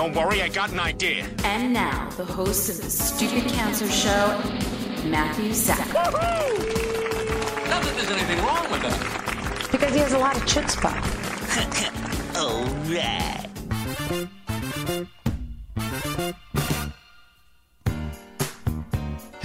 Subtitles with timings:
[0.00, 1.28] Don't worry, I got an idea.
[1.44, 4.40] And now, the host of the Stupid Cancer Show,
[5.04, 5.92] Matthew Zack.
[5.92, 6.14] Not
[7.82, 9.68] that there's anything wrong with that.
[9.70, 10.96] Because he has a lot of chutzpah.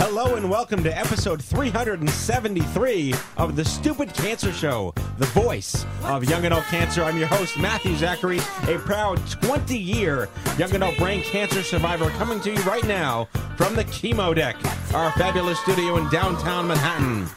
[0.08, 6.46] Hello and welcome to episode 373 of the Stupid Cancer Show, the voice of young
[6.46, 7.04] adult cancer.
[7.04, 12.40] I'm your host, Matthew Zachary, a proud 20 year young adult brain cancer survivor coming
[12.42, 14.56] to you right now from the chemo deck,
[14.94, 17.28] our fabulous studio in downtown Manhattan.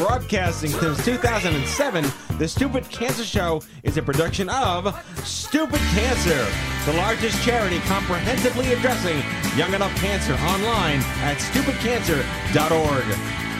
[0.00, 2.06] Broadcasting since 2007,
[2.38, 6.46] the Stupid Cancer Show is a production of Stupid Cancer,
[6.90, 9.18] the largest charity comprehensively addressing
[9.58, 13.04] young adult cancer online at stupidcancer.org.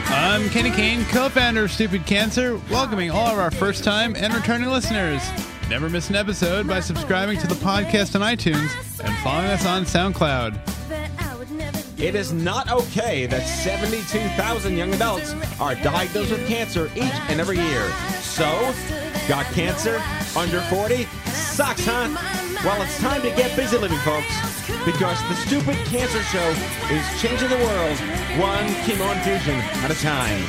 [0.06, 5.22] I'm Kenny Kane, co-founder of Stupid Cancer, welcoming all of our first-time and returning listeners.
[5.68, 8.70] Never miss an episode by subscribing to the podcast on iTunes
[9.04, 10.69] and following us on SoundCloud.
[12.00, 17.58] It is not okay that 72,000 young adults are diagnosed with cancer each and every
[17.58, 17.92] year.
[18.22, 18.48] So,
[19.28, 20.00] got cancer?
[20.34, 21.04] Under 40?
[21.28, 22.08] Sucks, huh?
[22.64, 24.32] Well, it's time to get busy living, folks,
[24.86, 26.48] because the Stupid Cancer Show
[26.88, 27.98] is changing the world
[28.40, 30.40] one chemo infusion at a time.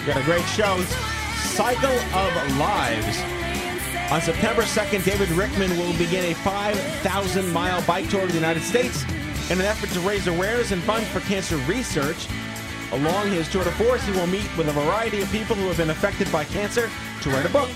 [0.00, 0.80] We got a great show,
[1.52, 3.39] Cycle of Lives.
[4.10, 8.64] On September 2nd, David Richman will begin a 5,000 mile bike tour of the United
[8.64, 9.04] States
[9.50, 12.26] in an effort to raise awareness and funds for cancer research.
[12.90, 15.76] Along his tour de force, he will meet with a variety of people who have
[15.76, 16.90] been affected by cancer
[17.22, 17.70] to write a book.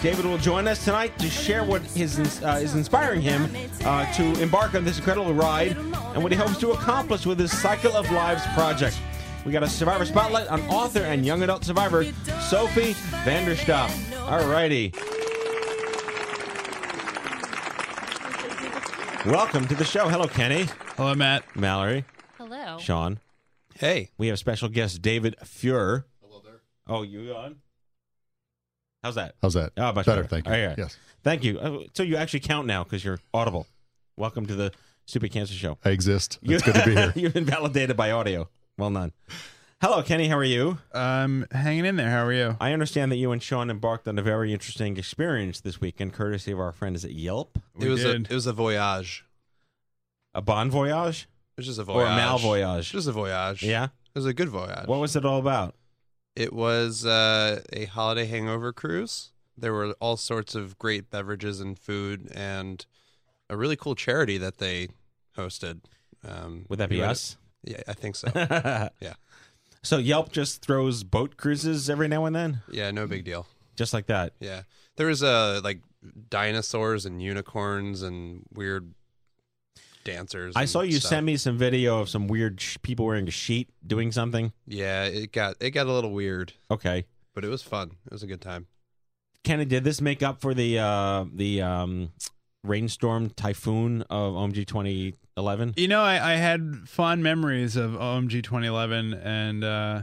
[0.00, 4.24] David will join us tonight to share what his, uh, is inspiring him uh, to
[4.40, 8.10] embark on this incredible ride and what he hopes to accomplish with his Cycle of
[8.10, 8.98] Lives project.
[9.44, 12.04] We got a survivor spotlight on author and young adult survivor
[12.40, 13.90] Sophie van der Stap.
[14.26, 14.94] All righty.
[19.24, 20.08] Welcome to the show.
[20.08, 21.44] Hello, Kenny, Hello, Matt.
[21.56, 22.04] Mallory,
[22.36, 22.76] Hello.
[22.78, 23.18] Sean.
[23.78, 24.10] Hey.
[24.18, 26.04] We have special guest David Fuhrer.
[26.22, 26.60] Hello there.
[26.86, 27.56] Oh, you on?
[29.02, 29.34] How's that?
[29.40, 29.72] How's that?
[29.78, 30.28] Oh, much Better, better.
[30.28, 30.52] thank you.
[30.52, 30.78] All right.
[30.78, 30.98] Yes.
[31.22, 31.58] Thank you.
[31.58, 33.66] Uh, So you actually count now because you're audible.
[34.16, 34.72] Welcome to the
[35.06, 35.78] Stupid Cancer Show.
[35.84, 36.38] I exist.
[36.42, 37.12] You- It's good to be here.
[37.16, 38.48] You've been validated by audio.
[38.76, 39.12] Well done.
[39.80, 40.28] Hello, Kenny.
[40.28, 40.78] How are you?
[40.94, 42.10] I'm hanging in there.
[42.10, 42.56] How are you?
[42.58, 46.52] I understand that you and Sean embarked on a very interesting experience this weekend, courtesy
[46.52, 47.58] of our friends at Yelp.
[47.74, 48.26] We it was did.
[48.28, 49.24] a it was a voyage.
[50.34, 52.08] A bon voyage It was just a voyage.
[52.08, 52.90] or a mal voyage?
[52.90, 53.62] Just a voyage.
[53.62, 53.84] Yeah.
[53.84, 54.86] It was a good voyage.
[54.86, 55.74] What was it all about?
[56.34, 59.32] It was uh, a holiday hangover cruise.
[59.56, 62.84] There were all sorts of great beverages and food, and
[63.48, 64.88] a really cool charity that they
[65.36, 65.80] hosted.
[66.26, 67.36] Um, Would that be you had- us?
[67.62, 68.28] Yeah, I think so.
[69.00, 69.14] yeah.
[69.84, 73.46] So Yelp just throws boat cruises every now and then, yeah, no big deal.
[73.76, 74.32] just like that.
[74.40, 74.62] Yeah,
[74.96, 75.80] there was uh, like
[76.30, 78.92] dinosaurs and unicorns and weird
[80.04, 80.54] dancers.
[80.56, 81.10] I and saw you stuff.
[81.10, 84.52] send me some video of some weird sh- people wearing a sheet doing something.
[84.66, 87.04] Yeah, it got it got a little weird, Okay.
[87.34, 87.92] but it was fun.
[88.06, 88.66] It was a good time.
[89.44, 92.12] Kenny, did this make up for the uh, the um,
[92.64, 95.74] rainstorm typhoon of OMG 2011?
[95.76, 100.02] You know, I, I had fond memories of OMG 2011, and uh,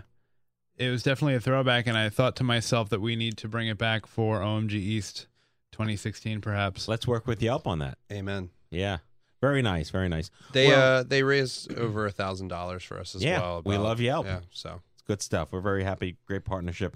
[0.78, 1.88] it was definitely a throwback.
[1.88, 5.28] And I thought to myself that we need to bring it back for OMG East
[5.74, 6.88] 2016, perhaps.
[6.88, 7.98] Let's work with Yelp on that.
[8.12, 8.50] Amen.
[8.70, 8.98] Yeah.
[9.42, 9.90] Very nice.
[9.90, 10.30] Very nice.
[10.54, 13.62] They Well- uh they raised over a thousand dollars for us as Yeah, well.
[13.66, 14.28] we love Yelp.
[14.28, 15.52] Yeah, so It's good stuff.
[15.52, 16.18] We're very happy.
[16.28, 16.96] Great partnership.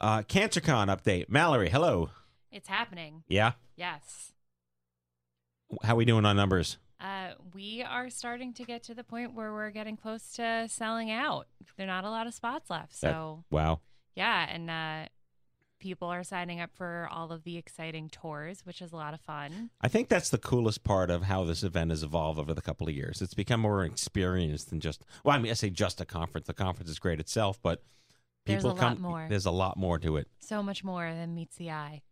[0.00, 1.28] Uh, CancerCon update.
[1.28, 2.08] Mallory, hello.
[2.50, 3.24] It's happening.
[3.28, 3.52] Yeah.
[3.76, 4.32] Yes.
[5.82, 6.78] How are we doing on numbers?
[7.00, 11.10] Uh, we are starting to get to the point where we're getting close to selling
[11.10, 11.46] out.
[11.76, 13.00] There are not a lot of spots left.
[13.00, 13.80] That- So, wow.
[14.14, 14.46] yeah.
[14.48, 15.08] And uh,
[15.80, 19.20] people are signing up for all of the exciting tours, which is a lot of
[19.20, 19.70] fun.
[19.80, 22.86] I think that's the coolest part of how this event has evolved over the couple
[22.88, 23.20] of years.
[23.20, 26.46] It's become more experienced than just well, I mean, I say just a conference.
[26.46, 27.82] The conference is great itself, but
[28.46, 28.88] There's people a come.
[28.92, 29.26] lot more.
[29.28, 30.28] There's a lot more to it.
[30.38, 32.02] So much more than meets the eye.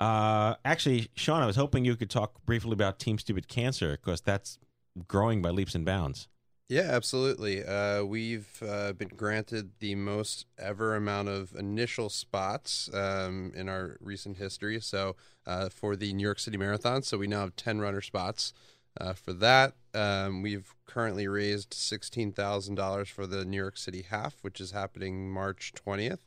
[0.00, 4.20] Uh, actually, Sean, I was hoping you could talk briefly about Team Stupid Cancer because
[4.20, 4.58] that's
[5.06, 6.28] growing by leaps and bounds.
[6.68, 7.64] Yeah, absolutely.
[7.64, 13.96] Uh, we've uh, been granted the most ever amount of initial spots um, in our
[14.00, 14.78] recent history.
[14.80, 15.16] So
[15.46, 18.52] uh, for the New York City Marathon, so we now have ten runner spots.
[19.00, 24.04] Uh, for that, um, we've currently raised sixteen thousand dollars for the New York City
[24.10, 26.26] Half, which is happening March twentieth.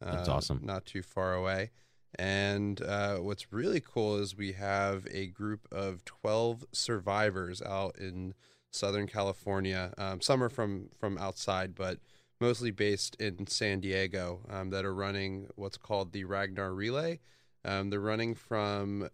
[0.00, 0.60] That's awesome.
[0.64, 1.70] Not too far away.
[2.18, 8.34] And uh, what's really cool is we have a group of 12 survivors out in
[8.70, 9.92] Southern California.
[9.98, 11.98] Um, some are from, from outside, but
[12.40, 17.20] mostly based in San Diego um, that are running what's called the Ragnar Relay.
[17.64, 19.08] Um, they're running from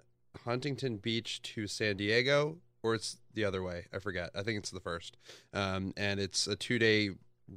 [0.45, 3.87] Huntington Beach to San Diego, or it's the other way.
[3.93, 4.31] I forget.
[4.35, 5.17] I think it's the first.
[5.53, 7.11] Um, and it's a two day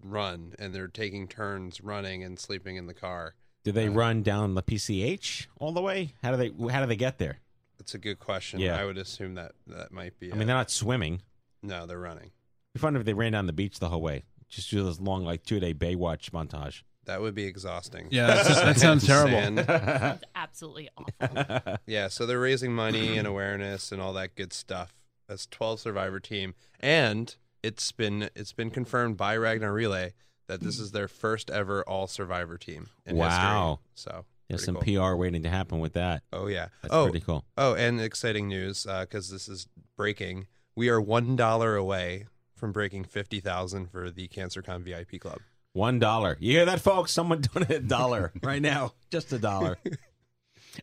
[0.03, 3.35] run, and they're taking turns running and sleeping in the car.
[3.63, 6.13] Do they run down the PCH all the way?
[6.23, 6.69] How do they?
[6.71, 7.39] How do they get there?
[7.77, 8.59] That's a good question.
[8.59, 8.79] Yeah.
[8.79, 10.31] I would assume that that might be.
[10.31, 11.21] I mean, they're not swimming.
[11.63, 12.25] No, they're running.
[12.25, 14.23] It'd be fun if they ran down the beach the whole way.
[14.49, 16.83] Just do this long, like two day Baywatch montage.
[17.05, 18.07] That would be exhausting.
[18.11, 19.31] Yeah, that sounds- that sounds terrible.
[19.39, 19.59] Sand.
[19.59, 21.77] It's absolutely awful.
[21.87, 24.93] yeah, so they're raising money and awareness and all that good stuff.
[25.27, 30.13] That's 12 survivor team and it's been it's been confirmed by Ragnar Relay
[30.47, 33.79] that this is their first ever all survivor team in Wow.
[33.95, 34.11] history.
[34.13, 35.11] So There's some cool.
[35.11, 36.23] PR waiting to happen with that.
[36.33, 37.45] Oh yeah, That's oh, pretty cool.
[37.57, 40.47] Oh, and exciting news uh, because this is breaking.
[40.75, 45.39] We are one dollar away from breaking fifty thousand for the CancerCon VIP Club.
[45.73, 46.35] One dollar.
[46.39, 47.11] You hear that, folks?
[47.11, 48.93] Someone donate a dollar right now.
[49.09, 49.77] Just a dollar.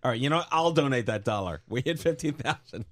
[0.05, 0.49] All right, you know what?
[0.50, 1.62] I'll donate that dollar.
[1.69, 2.84] We hit fifteen thousand.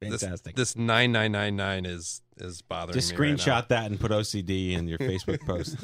[0.00, 0.56] Fantastic.
[0.56, 3.18] This nine nine nine nine is is bothering Just me.
[3.18, 3.66] right screenshot now.
[3.68, 5.76] that and put OCD in your Facebook post.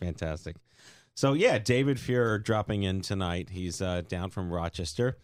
[0.00, 0.56] Fantastic.
[1.14, 3.50] So yeah, David Fuhrer dropping in tonight.
[3.50, 5.18] He's uh, down from Rochester.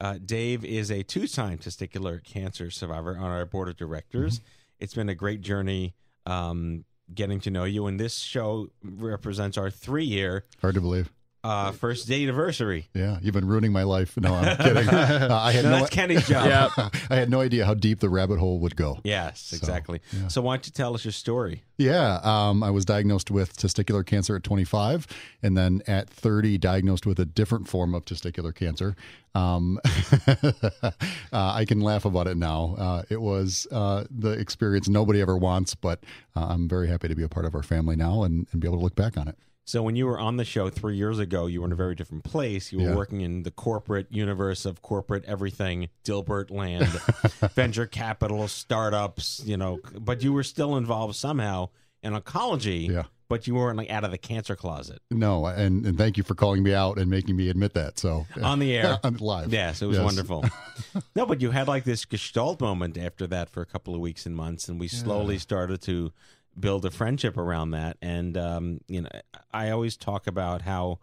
[0.00, 4.40] Uh, Dave is a two-time testicular cancer survivor on our board of directors.
[4.80, 5.94] It's been a great journey
[6.26, 6.84] um,
[7.14, 11.12] getting to know you, and this show represents our three-year Hard to believe.
[11.44, 12.88] Uh, first day anniversary.
[12.94, 14.16] Yeah, you've been ruining my life.
[14.16, 14.88] No, I'm kidding.
[14.92, 16.70] Uh, I had No, no, that's Kenny's job.
[17.10, 18.98] I had no idea how deep the rabbit hole would go.
[19.04, 20.00] Yes, So, exactly.
[20.12, 20.28] yeah.
[20.28, 21.62] So why don't you tell us your story?
[21.78, 25.06] Yeah, um, I was diagnosed with testicular cancer at 25,
[25.42, 28.94] and then at 30, diagnosed with a different form of testicular cancer.
[29.34, 29.80] Um,
[30.26, 30.90] uh,
[31.32, 32.76] I can laugh about it now.
[32.78, 36.04] Uh, it was uh, the experience nobody ever wants, but
[36.36, 38.68] uh, I'm very happy to be a part of our family now and, and be
[38.68, 39.36] able to look back on it.
[39.64, 41.94] So when you were on the show three years ago, you were in a very
[41.94, 42.72] different place.
[42.72, 42.96] You were Yeah.
[42.96, 46.88] working in the corporate universe of corporate everything, Dilbert land,
[47.54, 51.68] venture capital, startups, you know, but you were still involved somehow
[52.02, 52.88] in oncology.
[52.88, 53.04] Yeah.
[53.28, 54.98] But you weren't like out of the cancer closet.
[55.10, 57.98] No, and, and thank you for calling me out and making me admit that.
[57.98, 58.98] So On the air.
[59.04, 59.50] on live.
[59.50, 60.04] Yes, it was Yes.
[60.04, 60.44] wonderful.
[61.16, 64.26] no, but you had like this gestalt moment after that for a couple of weeks
[64.26, 66.12] and months, and we slowly started to
[66.58, 67.96] build a friendship around that.
[68.02, 69.08] And um, you know,
[69.52, 70.98] I always talk about how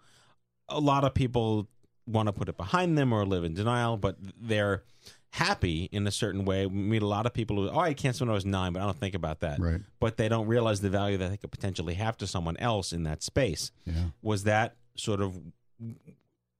[0.67, 1.67] a lot of people
[2.05, 4.83] want to put it behind them or live in denial, but they're
[5.31, 6.65] happy in a certain way.
[6.65, 8.81] We meet a lot of people who, oh, I cancer when I was nine, but
[8.81, 9.59] I don't think about that.
[9.59, 9.81] Right.
[9.99, 13.03] But they don't realize the value that they could potentially have to someone else in
[13.03, 13.71] that space.
[13.85, 13.93] Yeah.
[14.21, 15.39] Was that sort of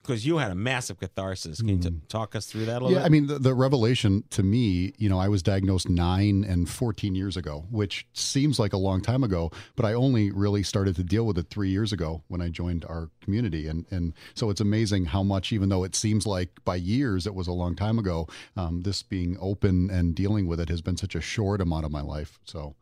[0.10, 1.60] because you had a massive catharsis?
[1.60, 2.92] Can you t- talk us through that a little.
[2.92, 3.06] Yeah, bit?
[3.06, 7.14] I mean, the, the revelation to me, you know, I was diagnosed nine and 14
[7.14, 11.04] years ago, which seems like a long time ago, but I only really started to
[11.04, 13.68] deal with it three years ago when I joined our community.
[13.68, 17.36] And, and so it's amazing how much, even though it seems like by years it
[17.36, 20.98] was a long time ago, um, this being open and dealing with it has been
[20.98, 22.40] such a short amount of my life.
[22.46, 22.74] So,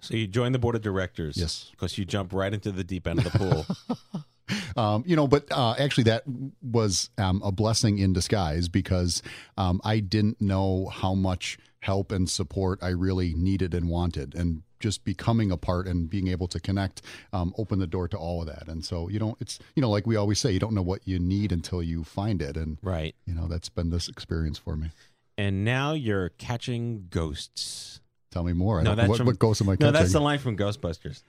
[0.00, 1.36] So you joined the board of directors.
[1.36, 1.68] Yes.
[1.70, 4.24] Because you jumped right into the deep end of the pool.
[4.76, 6.24] um, you know, but uh, actually, that
[6.62, 9.22] was um, a blessing in disguise because
[9.56, 14.62] um, I didn't know how much help and support I really needed and wanted, and
[14.80, 18.40] just becoming a part and being able to connect um, opened the door to all
[18.40, 18.66] of that.
[18.66, 21.06] And so, you know, it's you know, like we always say, you don't know what
[21.06, 23.14] you need until you find it, and right.
[23.26, 24.90] you know, that's been this experience for me.
[25.38, 28.00] and now you're catching ghosts.
[28.32, 28.80] Tell me more.
[28.80, 31.22] I No, that's what, from, what ghost am I No, that's the line from Ghostbusters.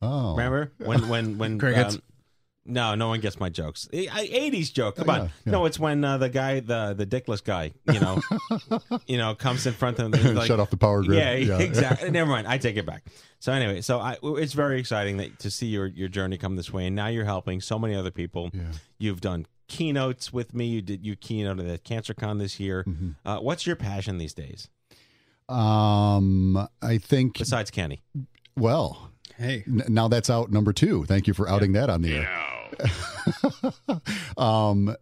[0.00, 1.96] oh, Remember when when when Crickets.
[1.96, 2.02] um,
[2.66, 3.88] no, no one gets my jokes.
[3.92, 4.96] Eighties joke.
[4.96, 5.18] Come Oh, on.
[5.20, 5.52] yeah, yeah.
[5.52, 8.20] No, it's when uh, the guy, the the dickless guy, you know,
[9.06, 10.34] you know, comes in front of them.
[10.36, 11.18] Like, Shut off the power grid.
[11.18, 11.58] Yeah, Yeah.
[11.64, 12.10] exactly.
[12.10, 12.46] Never mind.
[12.46, 13.04] I take it back.
[13.40, 16.72] So anyway, so I, it's very exciting that to see your your journey come this
[16.72, 18.50] way, and now you're helping so many other people.
[18.52, 18.62] Yeah.
[18.98, 20.66] You've done keynotes with me.
[20.66, 22.84] You did you keynoted at CancerCon this year.
[22.84, 23.10] Mm-hmm.
[23.24, 24.68] Uh, what's your passion these days?
[25.48, 28.02] Um, I think besides Kenny.
[28.56, 31.04] Well, hey, n- now that's out number two.
[31.04, 32.58] Thank you for outing that on the air.
[34.36, 34.94] um,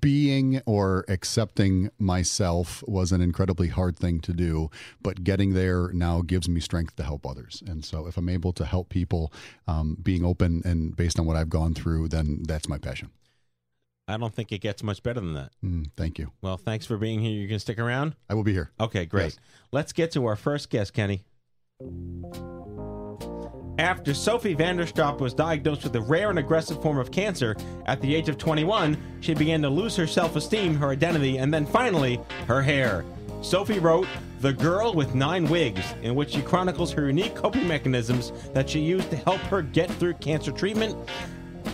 [0.00, 4.70] being or accepting myself was an incredibly hard thing to do,
[5.02, 7.62] but getting there now gives me strength to help others.
[7.66, 9.32] And so, if I'm able to help people,
[9.66, 13.10] um, being open and based on what I've gone through, then that's my passion.
[14.08, 15.52] I don't think it gets much better than that.
[15.64, 16.32] Mm, thank you.
[16.42, 17.32] Well, thanks for being here.
[17.32, 18.16] You can stick around.
[18.28, 18.70] I will be here.
[18.80, 19.24] Okay, great.
[19.24, 19.38] Yes.
[19.70, 21.24] Let's get to our first guest, Kenny.
[23.82, 27.56] After Sophie van der Stap was diagnosed with a rare and aggressive form of cancer
[27.86, 31.52] at the age of 21, she began to lose her self esteem, her identity, and
[31.52, 33.04] then finally, her hair.
[33.42, 34.06] Sophie wrote
[34.40, 38.78] The Girl with Nine Wigs, in which she chronicles her unique coping mechanisms that she
[38.78, 40.96] used to help her get through cancer treatment.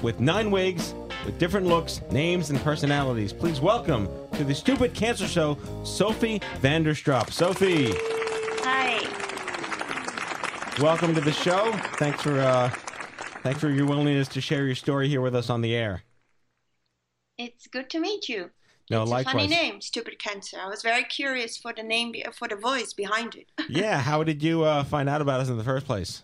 [0.01, 0.95] With nine wigs,
[1.27, 6.85] with different looks, names, and personalities, please welcome to the Stupid Cancer Show, Sophie van
[6.85, 7.31] der Stap.
[7.31, 7.93] Sophie.
[8.63, 9.28] Hi.
[10.81, 11.73] Welcome to the show.
[11.97, 12.69] Thanks for uh,
[13.43, 16.03] thanks for your willingness to share your story here with us on the air.
[17.37, 18.51] It's good to meet you.
[18.91, 19.35] No, it's likewise.
[19.35, 20.57] a funny name, Stupid Cancer.
[20.61, 23.47] I was very curious for the name, for the voice behind it.
[23.69, 26.23] yeah, how did you uh, find out about us in the first place?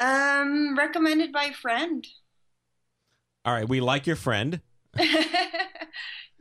[0.00, 2.06] um, recommended by a friend.
[3.44, 4.60] All right, we like your friend.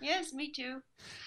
[0.01, 0.81] yes, me too.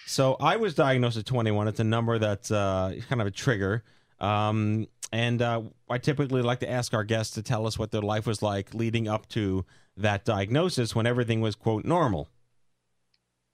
[0.06, 1.68] So I was diagnosed at 21.
[1.68, 3.84] It's a number that's uh, kind of a trigger.
[4.20, 8.02] Um, and uh, I typically like to ask our guests to tell us what their
[8.02, 9.64] life was like leading up to
[9.96, 12.28] that diagnosis when everything was, quote, normal.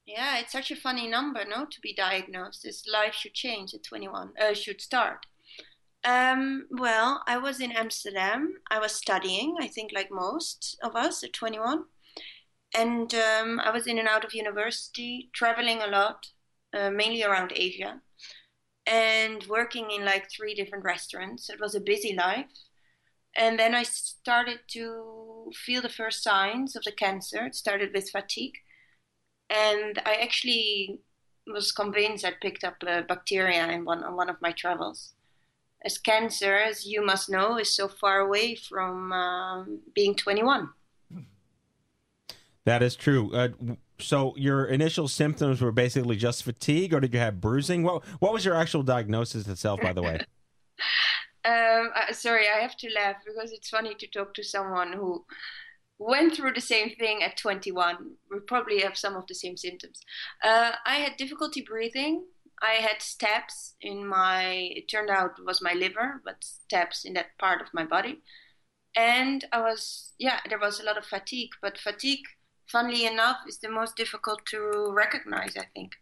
[0.05, 2.65] Yeah, it's such a funny number, no, to be diagnosed.
[2.65, 5.27] This life should change at 21, uh, should start.
[6.03, 8.55] Um, well, I was in Amsterdam.
[8.69, 11.85] I was studying, I think, like most of us at 21.
[12.75, 16.27] And um, I was in and out of university, traveling a lot,
[16.75, 18.01] uh, mainly around Asia,
[18.87, 21.49] and working in like three different restaurants.
[21.49, 22.51] It was a busy life.
[23.37, 27.47] And then I started to feel the first signs of the cancer.
[27.47, 28.55] It started with fatigue.
[29.49, 31.01] And I actually
[31.47, 35.15] was convinced I picked up a bacteria in one, on one of my travels.
[35.85, 40.69] As cancer, as you must know, is so far away from um, being 21.
[42.65, 43.35] That is true.
[43.35, 43.49] Uh,
[44.03, 47.83] so your initial symptoms were basically just fatigue, or did you have bruising?
[47.83, 50.21] What What was your actual diagnosis itself, by the way?
[51.45, 55.25] Um, uh, sorry, I have to laugh because it's funny to talk to someone who
[55.99, 57.97] went through the same thing at 21.
[58.31, 60.01] We probably have some of the same symptoms.
[60.43, 62.25] Uh, I had difficulty breathing.
[62.61, 67.15] I had stabs in my, it turned out it was my liver, but stabs in
[67.15, 68.23] that part of my body.
[68.95, 72.25] And I was, yeah, there was a lot of fatigue, but fatigue,
[72.67, 75.93] funnily enough, is the most difficult to recognize, I think.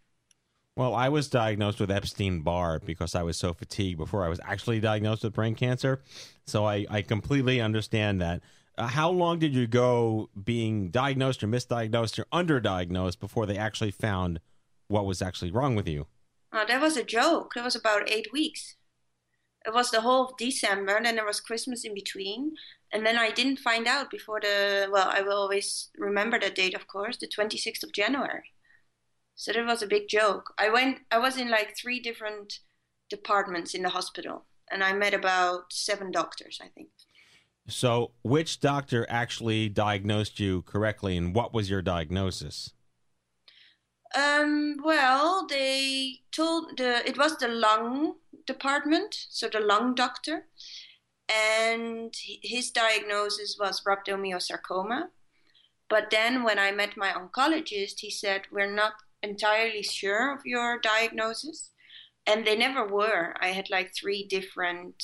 [0.77, 4.41] Well, I was diagnosed with Epstein Barr because I was so fatigued before I was
[4.45, 6.03] actually diagnosed with brain cancer.
[6.47, 8.41] So I, I completely understand that.
[8.79, 13.91] Uh, how long did you go being diagnosed or misdiagnosed or underdiagnosed before they actually
[13.91, 14.41] found
[14.89, 16.07] what was actually wrong with you?
[16.53, 17.53] Oh, that was a joke.
[17.55, 18.77] That was about eight weeks.
[19.67, 22.53] It was the whole of December, and then there was Christmas in between.
[22.93, 26.75] And then I didn't find out before the, well, I will always remember that date,
[26.75, 28.53] of course, the 26th of January.
[29.37, 30.53] So that was a big joke.
[30.59, 32.59] I went, I was in like three different
[33.09, 36.89] departments in the hospital, and I met about seven doctors, I think.
[37.69, 42.73] So, which doctor actually diagnosed you correctly, and what was your diagnosis?
[44.15, 48.15] Um, well, they told the it was the lung
[48.47, 50.47] department, so the lung doctor,
[51.31, 55.09] and his diagnosis was rhabdomyosarcoma.
[55.89, 60.79] But then when I met my oncologist, he said we're not entirely sure of your
[60.81, 61.71] diagnosis,
[62.27, 63.35] and they never were.
[63.41, 65.03] I had like three different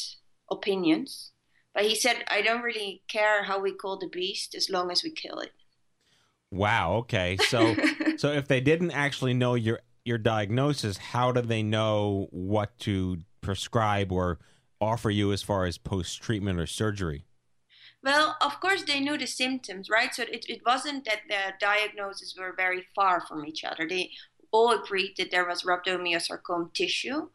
[0.50, 1.32] opinions,
[1.74, 5.02] but he said I don't really care how we call the beast as long as
[5.02, 5.52] we kill it.
[6.52, 6.94] Wow.
[6.98, 7.36] Okay.
[7.48, 7.74] So,
[8.16, 13.18] so if they didn't actually know your your diagnosis, how do they know what to
[13.40, 14.38] prescribe or
[14.80, 17.24] offer you as far as post treatment or surgery?
[18.02, 20.14] Well, of course, they knew the symptoms, right?
[20.14, 23.86] So it, it wasn't that the diagnoses were very far from each other.
[23.88, 24.10] They
[24.52, 27.28] all agreed that there was rhabdomyosarcoma tissue,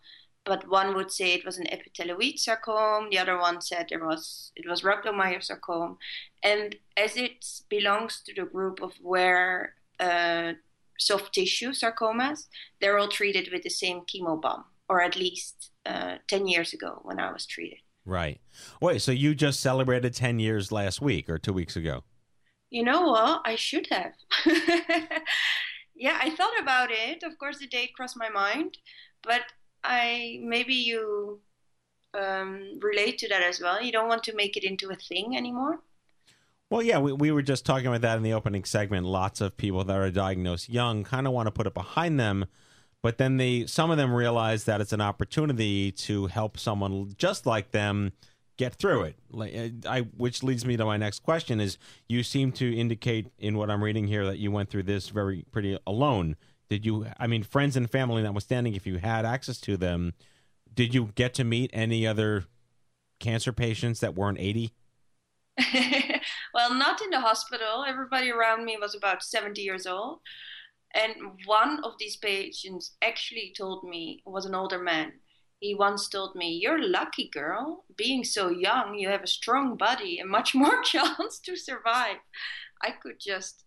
[0.46, 3.10] but one would say it was an epithelioid sarcoma.
[3.10, 5.98] The other one said there was it was rhabdomyosarcoma,
[6.42, 10.54] and as it belongs to the group of where uh,
[10.98, 12.48] soft tissue sarcomas,
[12.80, 17.02] they're all treated with the same chemo bomb, or at least uh, ten years ago
[17.04, 17.80] when I was treated.
[18.06, 18.42] Right.
[18.82, 19.02] Wait.
[19.02, 22.04] So you just celebrated ten years last week or two weeks ago?
[22.70, 23.42] You know what?
[23.46, 24.14] I should have.
[25.96, 27.24] yeah, I thought about it.
[27.24, 28.78] Of course, the date crossed my mind,
[29.24, 29.42] but
[29.84, 31.42] I maybe you
[32.14, 33.82] um, relate to that as well.
[33.82, 35.80] You don't want to make it into a thing anymore.
[36.70, 39.06] Well, yeah, we, we were just talking about that in the opening segment.
[39.06, 42.46] Lots of people that are diagnosed young kind of want to put it behind them,
[43.02, 47.46] but then they some of them realize that it's an opportunity to help someone just
[47.46, 48.12] like them
[48.58, 49.16] get through it.
[49.32, 49.54] Like
[49.88, 51.78] I, which leads me to my next question: is
[52.08, 55.46] you seem to indicate in what I'm reading here that you went through this very
[55.52, 56.36] pretty alone.
[56.70, 57.08] Did you?
[57.20, 60.14] I mean, friends and family notwithstanding, if you had access to them,
[60.74, 62.46] did you get to meet any other
[63.20, 64.74] cancer patients that weren't 80?
[66.54, 67.84] well, not in the hospital.
[67.88, 70.20] Everybody around me was about 70 years old.
[70.94, 75.14] And one of these patients actually told me, was an older man.
[75.60, 77.86] He once told me, You're lucky, girl.
[77.96, 82.18] Being so young, you have a strong body and much more chance to survive.
[82.82, 83.64] I could just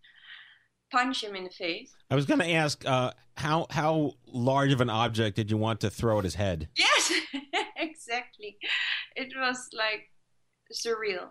[0.90, 1.94] punch him in the face.
[2.10, 5.80] I was going to ask uh, how how large of an object did you want
[5.80, 6.68] to throw at his head?
[6.76, 7.12] Yes,
[7.76, 8.58] exactly.
[9.16, 10.10] It was like
[10.72, 11.30] surreal.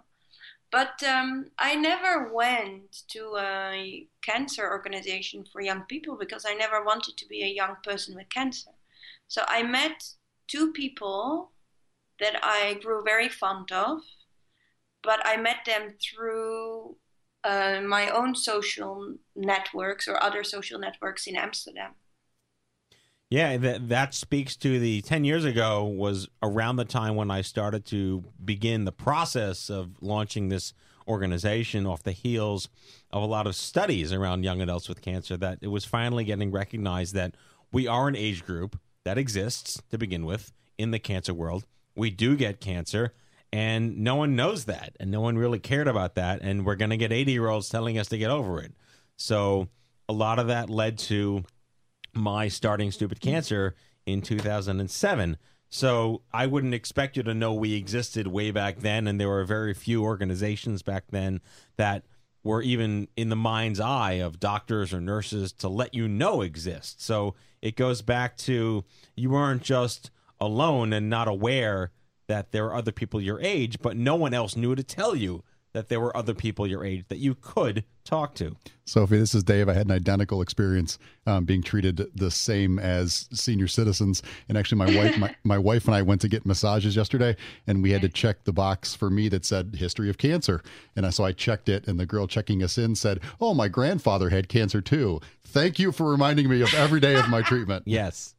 [0.73, 6.83] But um, I never went to a cancer organization for young people because I never
[6.83, 8.71] wanted to be a young person with cancer.
[9.27, 10.03] So I met
[10.47, 11.51] two people
[12.19, 13.99] that I grew very fond of,
[15.03, 16.95] but I met them through
[17.43, 21.91] uh, my own social networks or other social networks in Amsterdam.
[23.33, 27.41] Yeah, that that speaks to the 10 years ago was around the time when I
[27.41, 30.71] started to begin the process of launching this
[31.07, 32.69] organization off the heels
[33.09, 36.51] of a lot of studies around young adults with cancer that it was finally getting
[36.51, 37.33] recognized that
[37.71, 41.65] we are an age group that exists to begin with in the cancer world.
[41.95, 43.15] We do get cancer
[43.51, 46.91] and no one knows that and no one really cared about that and we're going
[46.91, 48.73] to get 80 year olds telling us to get over it.
[49.17, 49.69] So
[50.07, 51.43] a lot of that led to
[52.13, 55.37] my starting stupid cancer in 2007
[55.73, 59.43] so I wouldn't expect you to know we existed way back then, and there were
[59.43, 61.41] very few organizations back then
[61.77, 62.03] that
[62.43, 67.01] were even in the mind's eye of doctors or nurses to let you know exist.
[67.01, 71.89] So it goes back to you weren't just alone and not aware
[72.27, 75.43] that there are other people your age, but no one else knew to tell you
[75.73, 78.55] that there were other people your age that you could talk to.
[78.85, 79.69] Sophie, this is Dave.
[79.69, 84.21] I had an identical experience um, being treated the same as senior citizens.
[84.49, 87.81] And actually, my wife, my, my wife and I went to get massages yesterday, and
[87.81, 90.61] we had to check the box for me that said history of cancer.
[90.95, 93.67] And I, so I checked it, and the girl checking us in said, "Oh, my
[93.67, 95.21] grandfather had cancer too.
[95.43, 98.35] Thank you for reminding me of every day of my treatment." yes.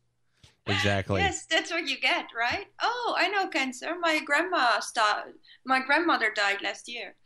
[0.67, 1.21] Exactly.
[1.21, 2.67] Yes, that's what you get, right?
[2.83, 3.95] Oh, I know cancer.
[4.01, 5.35] My grandma started,
[5.67, 7.17] my grandmother died last year.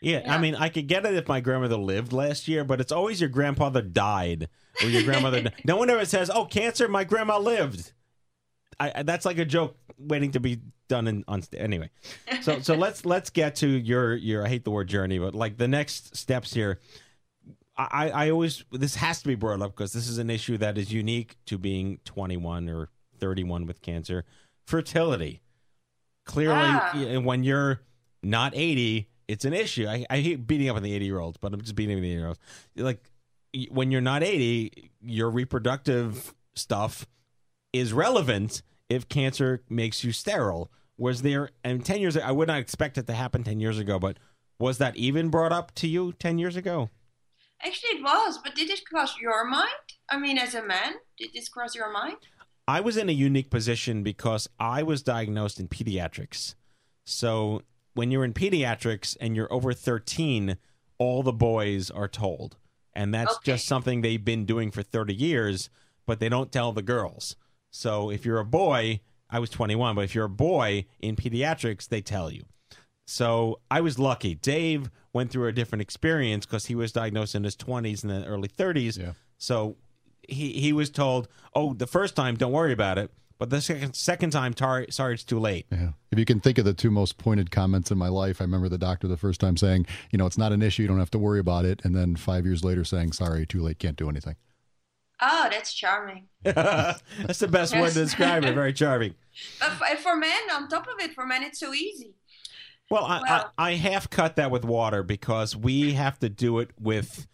[0.00, 2.80] Yeah, yeah, I mean, I could get it if my grandmother lived last year, but
[2.80, 4.48] it's always your grandfather died
[4.82, 5.42] or your grandmother.
[5.42, 5.54] died.
[5.64, 7.92] No one ever says, "Oh, cancer, my grandma lived."
[8.80, 11.90] I, that's like a joke waiting to be done in, on anyway.
[12.40, 15.56] So so let's let's get to your your I hate the word journey, but like
[15.56, 16.80] the next steps here.
[17.76, 20.76] I, I always this has to be brought up because this is an issue that
[20.76, 24.24] is unique to being 21 or 31 with cancer.
[24.66, 25.40] Fertility.
[26.24, 27.18] Clearly, Ah.
[27.20, 27.80] when you're
[28.22, 29.86] not 80, it's an issue.
[29.88, 31.98] I, I hate beating up on the 80 year olds, but I'm just beating up
[31.98, 32.40] on the 80 year olds.
[32.76, 33.10] Like
[33.70, 37.06] when you're not 80, your reproductive stuff
[37.72, 40.70] is relevant if cancer makes you sterile.
[40.98, 43.98] Was there, and 10 years, I would not expect it to happen 10 years ago,
[43.98, 44.18] but
[44.58, 46.90] was that even brought up to you 10 years ago?
[47.64, 49.68] Actually, it was, but did it cross your mind?
[50.10, 52.16] I mean, as a man, did this cross your mind?
[52.66, 56.54] I was in a unique position because I was diagnosed in pediatrics.
[57.04, 57.62] So
[57.94, 60.56] when you're in pediatrics and you're over 13,
[60.98, 62.56] all the boys are told.
[62.94, 65.70] And that's just something they've been doing for 30 years,
[66.06, 67.36] but they don't tell the girls.
[67.70, 71.88] So if you're a boy, I was 21, but if you're a boy in pediatrics,
[71.88, 72.44] they tell you.
[73.06, 74.34] So I was lucky.
[74.34, 78.24] Dave went through a different experience because he was diagnosed in his 20s and then
[78.24, 78.98] early 30s.
[78.98, 79.12] Yeah.
[79.38, 79.76] So
[80.28, 83.94] he he was told, "Oh, the first time, don't worry about it, but the second
[83.94, 85.90] second time, tar- sorry, it's too late." Yeah.
[86.10, 88.68] If you can think of the two most pointed comments in my life, I remember
[88.68, 91.10] the doctor the first time saying, you know, it's not an issue, you don't have
[91.10, 91.80] to worry about it.
[91.84, 94.36] And then five years later saying, sorry, too late, can't do anything.
[95.24, 96.26] Oh, that's charming.
[96.42, 98.54] That's the best word to describe it.
[98.54, 99.14] Very charming.
[99.60, 102.16] But for, for men, on top of it, for men, it's so easy.
[102.92, 106.58] Well, I, Well- I, I half cut that with water because we have to do
[106.58, 107.26] it with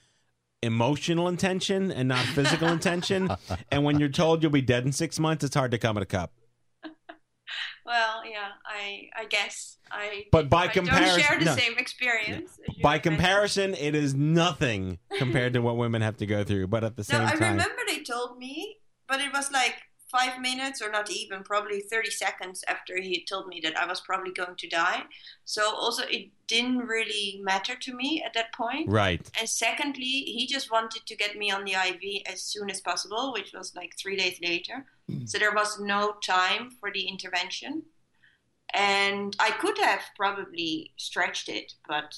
[0.62, 3.28] emotional intention and not physical intention.
[3.70, 6.02] And when you're told you'll be dead in six months, it's hard to come at
[6.02, 6.32] a cup.
[7.84, 9.78] Well, yeah, I I guess.
[9.90, 11.56] I But by I comparison, share the no.
[11.56, 12.58] same experience.
[12.82, 16.66] By comparison, it is nothing compared to what women have to go through.
[16.66, 18.76] But at the No, same I time, I remember they told me,
[19.08, 19.74] but it was like
[20.10, 23.86] five minutes or not even, probably 30 seconds after he had told me that I
[23.86, 25.02] was probably going to die.
[25.44, 28.90] So also, it didn't really matter to me at that point.
[28.90, 29.30] Right.
[29.38, 33.32] And secondly, he just wanted to get me on the IV as soon as possible,
[33.32, 34.86] which was like three days later.
[35.08, 35.26] Hmm.
[35.26, 37.82] So there was no time for the intervention.
[38.74, 42.14] And I could have probably stretched it, but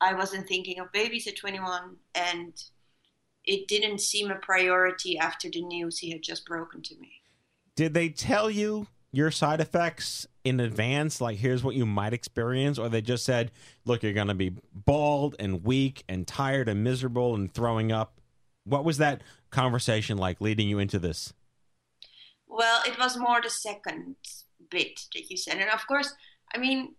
[0.00, 2.52] I wasn't thinking of babies at 21, and
[3.44, 7.22] it didn't seem a priority after the news he had just broken to me.
[7.74, 11.20] did they tell you your side effects in advance?
[11.20, 13.50] Like, here's what you might experience, or they just said,
[13.84, 18.20] "Look, you're going to be bald and weak and tired and miserable and throwing up."
[18.64, 21.32] What was that conversation like leading you into this?
[22.46, 24.16] Well, it was more the second
[24.70, 25.58] bit that you said.
[25.58, 26.14] And of course,
[26.54, 26.94] I mean,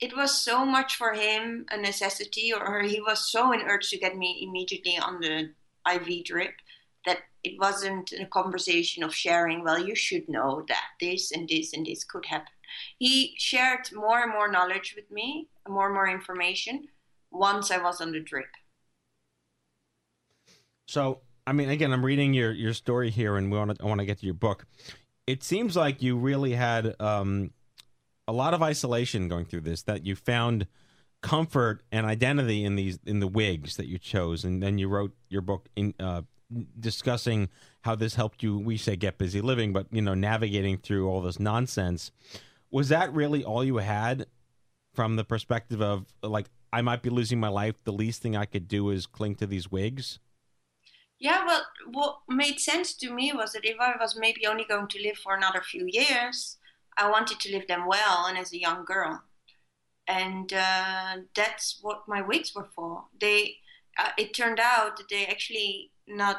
[0.00, 3.98] it was so much for him a necessity, or he was so in urge to
[3.98, 5.52] get me immediately on the
[5.94, 6.54] IV drip
[7.04, 11.72] that it wasn't a conversation of sharing, well, you should know that this and this
[11.72, 12.52] and this could happen.
[12.98, 16.88] He shared more and more knowledge with me, more and more information
[17.30, 18.46] once I was on the drip.
[20.88, 23.86] So, I mean, again, I'm reading your your story here, and we want to I
[23.86, 24.66] want to get to your book.
[25.26, 27.50] It seems like you really had um,
[28.28, 29.82] a lot of isolation going through this.
[29.82, 30.66] That you found
[31.26, 35.12] comfort and identity in these in the wigs that you chose, and then you wrote
[35.28, 36.22] your book in uh,
[36.78, 37.48] discussing
[37.80, 38.56] how this helped you.
[38.56, 42.12] We say get busy living, but you know, navigating through all this nonsense.
[42.70, 44.26] Was that really all you had
[44.94, 47.74] from the perspective of like I might be losing my life?
[47.82, 50.20] The least thing I could do is cling to these wigs.
[51.18, 54.86] Yeah, well, what made sense to me was that if I was maybe only going
[54.86, 56.58] to live for another few years,
[56.96, 59.22] I wanted to live them well and as a young girl.
[60.08, 63.04] And uh, that's what my wigs were for.
[63.20, 63.56] They,
[63.98, 66.38] uh, it turned out that they actually not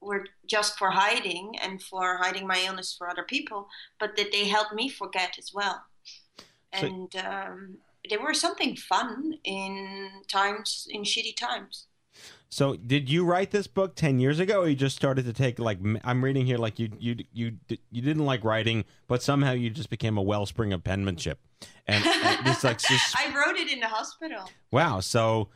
[0.00, 4.44] were just for hiding and for hiding my illness for other people, but that they
[4.44, 5.82] helped me forget as well.
[6.74, 7.78] So- And um,
[8.08, 11.86] they were something fun in times, in shitty times.
[12.48, 15.58] So, did you write this book ten years ago, or you just started to take
[15.58, 17.52] like I'm reading here like you you you
[17.90, 21.38] you didn't like writing, but somehow you just became a wellspring of penmanship,
[21.86, 24.48] and, and it's like just, I wrote it in the hospital.
[24.70, 25.00] wow.
[25.00, 25.48] So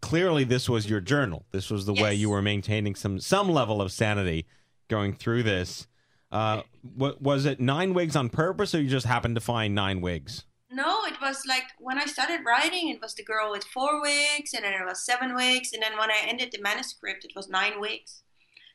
[0.00, 1.46] clearly, this was your journal.
[1.52, 4.46] This was the way you were maintaining some some level of sanity
[4.88, 5.86] going through this.
[6.32, 6.62] Uh,
[6.96, 7.60] what was it?
[7.60, 10.44] Nine wigs on purpose, or you just happened to find nine wigs?
[10.76, 14.52] No, it was like when I started writing, it was the girl with four wigs,
[14.52, 17.48] and then it was seven wigs, and then when I ended the manuscript, it was
[17.48, 18.22] nine wigs.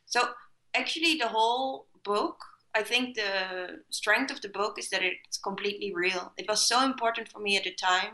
[0.08, 0.30] So
[0.74, 2.38] actually, the whole book,
[2.74, 6.34] I think the strength of the book is that it's completely real.
[6.38, 8.14] It was so important for me at the time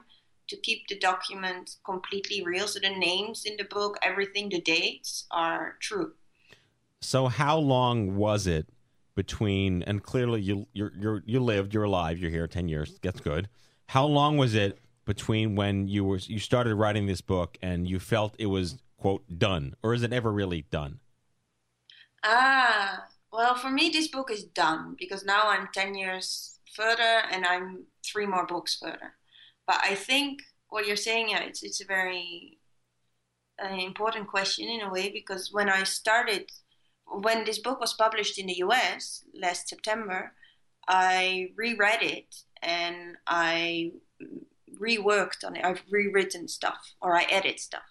[0.49, 2.67] to keep the document completely real.
[2.67, 6.11] So the names in the book, everything, the dates are true.
[6.99, 8.67] So how long was it
[9.15, 13.49] between and clearly you you're you lived you're alive you're here 10 years that's good
[13.87, 17.99] how long was it between when you were you started writing this book and you
[17.99, 20.99] felt it was quote done or is it ever really done
[22.23, 27.45] Ah, well, for me, this book is done because now I'm 10 years further and
[27.45, 29.13] I'm three more books further.
[29.65, 32.59] But I think what you're saying, yeah, it's, it's a very
[33.63, 36.51] uh, important question in a way because when I started,
[37.05, 40.33] when this book was published in the US last September,
[40.87, 43.91] I reread it and I
[44.79, 45.65] reworked on it.
[45.65, 47.81] I've rewritten stuff or I edit stuff.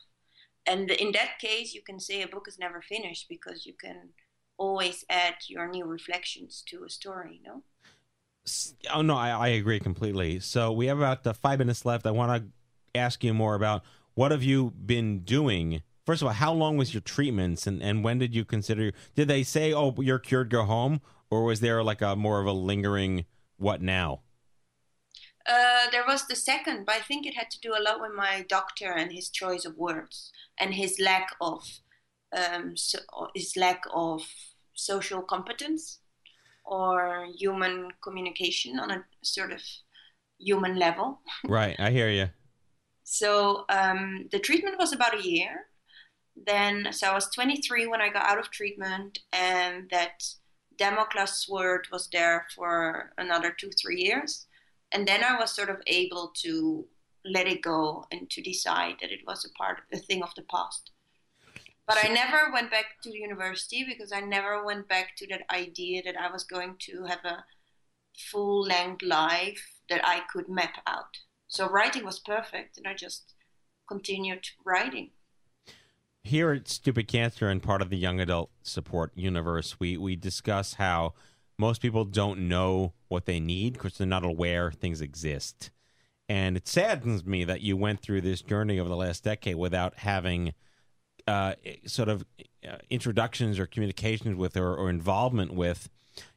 [0.66, 4.10] And in that case, you can say a book is never finished because you can
[4.58, 7.62] always add your new reflections to a story, no?
[8.94, 12.44] oh no I, I agree completely so we have about five minutes left i want
[12.44, 13.82] to ask you more about
[14.14, 18.04] what have you been doing first of all how long was your treatments and, and
[18.04, 21.00] when did you consider did they say oh you're cured go home
[21.30, 23.24] or was there like a more of a lingering
[23.56, 24.20] what now
[25.48, 28.12] Uh, there was the second, but I think it had to do a lot with
[28.12, 31.62] my doctor and his choice of words and his lack of
[32.36, 32.98] um, so,
[33.34, 34.22] his lack of
[34.74, 36.00] social competence
[36.64, 39.62] or human communication on a sort of
[40.38, 41.20] human level.
[41.44, 42.28] right i hear you
[43.06, 45.68] So um, the treatment was about a year.
[46.34, 50.24] Then, so I was 23 when I got out of treatment, and that
[50.76, 54.45] Damocles sword was there for another two, three years.
[54.92, 56.86] And then I was sort of able to
[57.24, 60.42] let it go and to decide that it was a part, a thing of the
[60.42, 60.90] past.
[61.86, 66.02] But I never went back to university because I never went back to that idea
[66.04, 67.44] that I was going to have a
[68.18, 71.18] full length life that I could map out.
[71.48, 73.34] So writing was perfect, and I just
[73.88, 75.10] continued writing.
[76.24, 80.74] Here at Stupid Cancer and part of the young adult support universe, we, we discuss
[80.74, 81.14] how
[81.58, 85.70] most people don't know what they need because they're not aware things exist.
[86.28, 89.98] And it saddens me that you went through this journey over the last decade without
[89.98, 90.54] having
[91.26, 91.54] uh,
[91.86, 92.24] sort of
[92.68, 95.88] uh, introductions or communications with or, or involvement with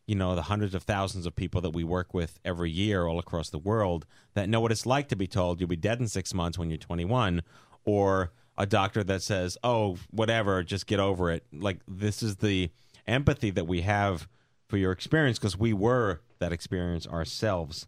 [0.07, 3.19] you know the hundreds of thousands of people that we work with every year all
[3.19, 6.07] across the world that know what it's like to be told you'll be dead in
[6.07, 7.43] six months when you're 21
[7.85, 12.71] or a doctor that says oh whatever just get over it like this is the
[13.07, 14.27] empathy that we have
[14.69, 17.87] for your experience because we were that experience ourselves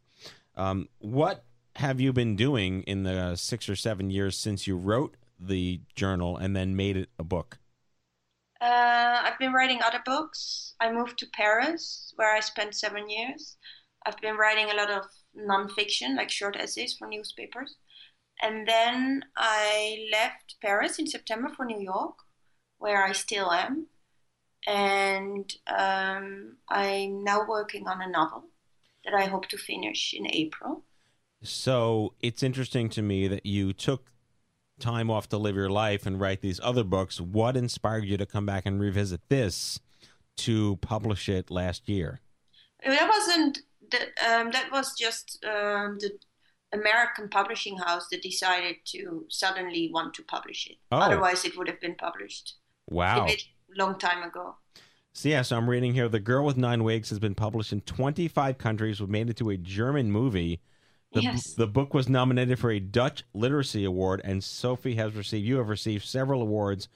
[0.55, 1.45] um, what
[1.77, 6.37] have you been doing in the six or seven years since you wrote the journal
[6.37, 7.59] and then made it a book
[8.61, 10.75] Uh, I've been writing other books.
[10.79, 13.57] I moved to Paris, where I spent seven years.
[14.05, 15.05] I've been writing a lot of
[15.37, 17.75] nonfiction, like short essays for newspapers.
[18.41, 22.17] And then I left Paris in September for New York,
[22.79, 23.87] where I still am.
[24.67, 28.45] And um, I'm now working on a novel
[29.05, 30.83] that I hope to finish in April.
[31.43, 34.11] So it's interesting to me that you took
[34.79, 37.19] time off to live your life and write these other books.
[37.19, 39.79] What inspired you to come back and revisit this
[40.37, 42.21] to publish it last year?
[42.85, 43.59] That wasn't
[43.91, 44.09] that.
[44.27, 46.11] Um, that was just um, the
[46.73, 50.77] American publishing house that decided to suddenly want to publish it.
[50.91, 50.97] Oh.
[50.97, 52.55] Otherwise, it would have been published
[52.91, 53.27] Wow.
[53.77, 54.55] Long time ago.
[55.13, 57.81] So, yeah, so I'm reading here The Girl with Nine Wigs has been published in
[57.81, 60.61] 25 countries, was made into a German movie.
[61.13, 61.53] The, Yes.
[61.53, 65.67] the book was nominated for a Dutch Literacy Award, and Sophie has received, you have
[65.67, 66.87] received several awards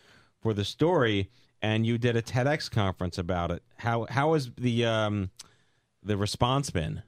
[0.42, 1.30] for the story,
[1.62, 3.64] and you did a TEDx conference about it.
[3.78, 5.32] How How has the, um,
[6.02, 7.04] the response been?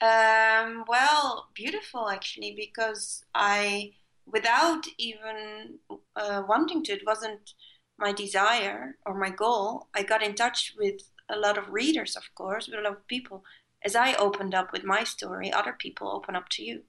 [0.00, 3.92] Um, well, beautiful actually, because I,
[4.26, 5.78] without even
[6.14, 7.54] uh, wanting to, it wasn't
[7.98, 9.88] my desire or my goal.
[9.94, 13.06] I got in touch with a lot of readers, of course, with a lot of
[13.06, 13.44] people.
[13.84, 16.82] As I opened up with my story, other people open up to you.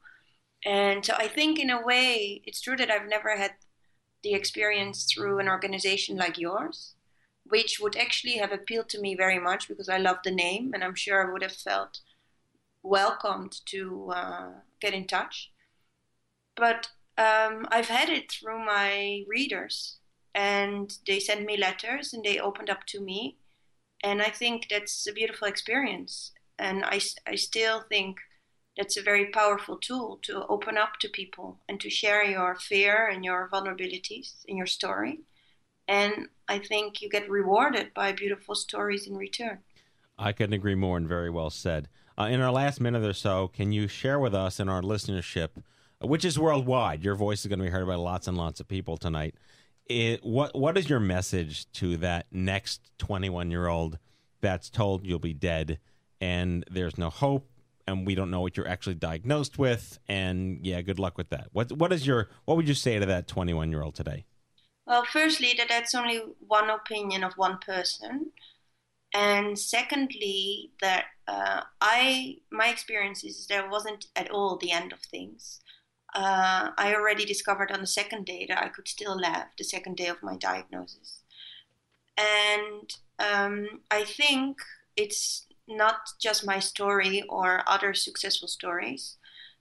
[0.66, 3.54] And so I think, in a way, it's true that I've never had
[4.24, 6.96] the experience through an organization like yours,
[7.46, 10.84] which would actually have appealed to me very much because I love the name and
[10.84, 12.00] I'm sure I would have felt
[12.84, 15.52] welcomed to uh, get in touch.
[16.56, 19.98] But um, I've had it through my readers,
[20.36, 23.38] and they sent me letters and they opened up to me.
[24.04, 26.32] And I think that's a beautiful experience.
[26.60, 28.18] And I, I still think
[28.78, 33.08] that's a very powerful tool to open up to people and to share your fear
[33.08, 35.22] and your vulnerabilities and your story.
[35.88, 39.60] And I think you get rewarded by beautiful stories in return.
[40.20, 41.90] I couldn't agree more, and very well said.
[42.20, 45.50] Uh, in our last minute or so, can you share with us and our listenership,
[46.02, 48.68] which is worldwide, your voice is going to be heard by lots and lots of
[48.68, 49.36] people tonight.
[49.90, 53.98] It, what what is your message to that next 21 year old
[54.42, 55.80] that's told you'll be dead
[56.20, 57.50] and there's no hope
[57.88, 61.48] and we don't know what you're actually diagnosed with and yeah, good luck with that.
[61.54, 64.26] What what is your what would you say to that 21 year old today?
[64.88, 68.32] Well, firstly, that that's only one opinion of one person,
[69.14, 75.00] and secondly, that uh, I my experience is that wasn't at all the end of
[75.00, 75.60] things.
[76.18, 79.50] Uh, I already discovered on the second day that I could still laugh.
[79.58, 81.22] The second day of my diagnosis,
[82.18, 84.58] and um, I think
[84.96, 89.18] it's not just my story or other successful stories,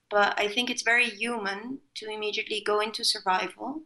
[0.09, 3.83] but I think it's very human to immediately go into survival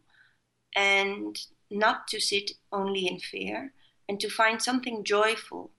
[0.75, 1.37] and
[1.69, 3.73] not to sit only in fear
[4.07, 5.71] and to find something joyful.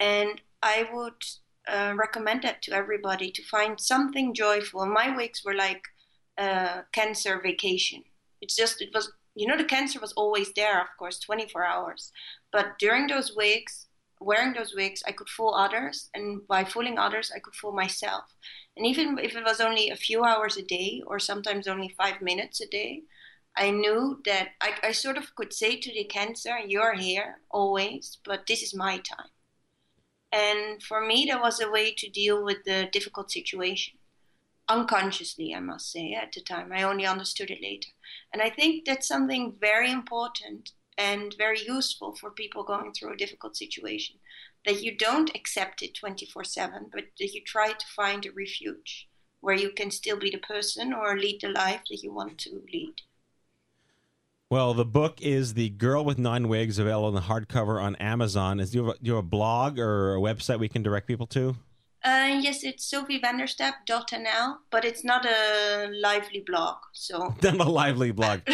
[0.00, 1.24] And I would
[1.68, 4.86] uh, recommend that to everybody to find something joyful.
[4.86, 5.82] My weeks were like
[6.38, 8.04] a cancer vacation.
[8.40, 12.12] It's just, it was, you know, the cancer was always there, of course, 24 hours.
[12.50, 13.86] But during those weeks,
[14.20, 18.24] wearing those wigs, I could fool others, and by fooling others, I could fool myself.
[18.76, 22.22] And even if it was only a few hours a day, or sometimes only five
[22.22, 23.02] minutes a day,
[23.56, 28.18] I knew that I, I sort of could say to the cancer, You're here always,
[28.24, 29.28] but this is my time.
[30.32, 33.98] And for me, that was a way to deal with the difficult situation.
[34.68, 36.72] Unconsciously, I must say, at the time.
[36.72, 37.90] I only understood it later.
[38.32, 43.16] And I think that's something very important and very useful for people going through a
[43.16, 44.16] difficult situation.
[44.64, 49.08] That you don't accept it 24 7, but that you try to find a refuge
[49.40, 52.62] where you can still be the person or lead the life that you want to
[52.72, 52.94] lead.
[54.52, 58.60] Well, the book is The Girl with Nine Wigs, available in the hardcover on Amazon.
[58.60, 60.82] Is do you, have a, do you have a blog or a website we can
[60.82, 61.56] direct people to?
[62.04, 66.76] Uh, yes, it's sophievanderstap.nl, but it's not a lively blog.
[66.92, 68.40] So Then a lively blog.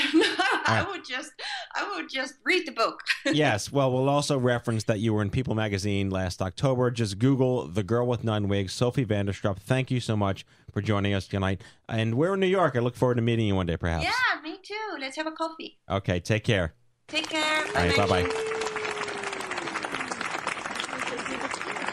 [0.71, 1.33] I would just,
[1.75, 3.01] I would just read the book.
[3.25, 3.73] yes.
[3.73, 6.91] Well, we'll also reference that you were in People Magazine last October.
[6.91, 9.59] Just Google the girl with nine wigs, Sophie van der Stap.
[9.61, 11.63] Thank you so much for joining us tonight.
[11.89, 12.77] And we're in New York.
[12.77, 14.05] I look forward to meeting you one day, perhaps.
[14.05, 14.75] yeah, me too.
[15.01, 15.79] Let's have a coffee.
[15.91, 16.21] Okay.
[16.21, 16.75] Take care.
[17.07, 17.65] Take care.
[17.69, 17.97] All right.
[17.97, 18.29] Bye bye.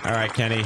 [0.03, 0.65] All right, Kenny.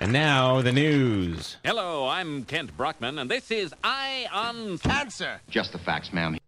[0.00, 1.56] And now the news.
[1.64, 5.40] Hello, I'm Kent Brockman, and this is Eye on Cancer.
[5.50, 6.38] Just the facts, ma'am.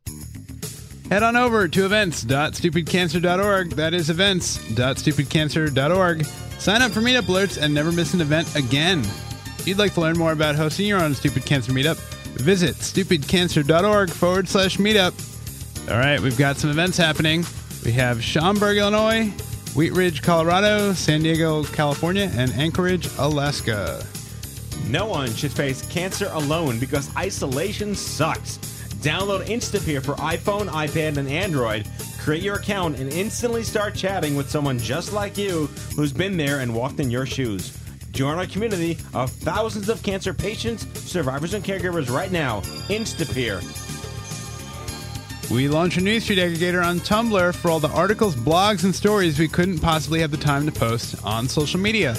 [1.10, 3.70] Head on over to events.stupidcancer.org.
[3.70, 6.24] That is events.stupidcancer.org.
[6.24, 9.00] Sign up for meetup alerts and never miss an event again.
[9.00, 11.96] If you'd like to learn more about hosting your own Stupid Cancer meetup,
[12.38, 15.90] visit stupidcancer.org forward slash meetup.
[15.90, 17.44] All right, we've got some events happening.
[17.84, 19.32] We have Schaumburg, Illinois,
[19.76, 24.04] Wheat Ridge, Colorado, San Diego, California, and Anchorage, Alaska.
[24.88, 28.58] No one should face cancer alone because isolation sucks.
[28.96, 31.86] Download Instapeer for iPhone, iPad, and Android.
[32.18, 36.60] Create your account and instantly start chatting with someone just like you who's been there
[36.60, 37.76] and walked in your shoes.
[38.10, 42.60] Join our community of thousands of cancer patients, survivors, and caregivers right now.
[42.88, 43.60] Instapeer.
[45.50, 49.36] We launch a News newsfeed aggregator on Tumblr for all the articles, blogs, and stories
[49.36, 52.16] we couldn't possibly have the time to post on social media.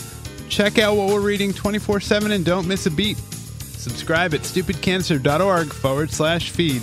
[0.49, 3.17] Check out what we're reading 24 7 and don't miss a beat.
[3.17, 6.81] Subscribe at stupidcancer.org forward slash feed.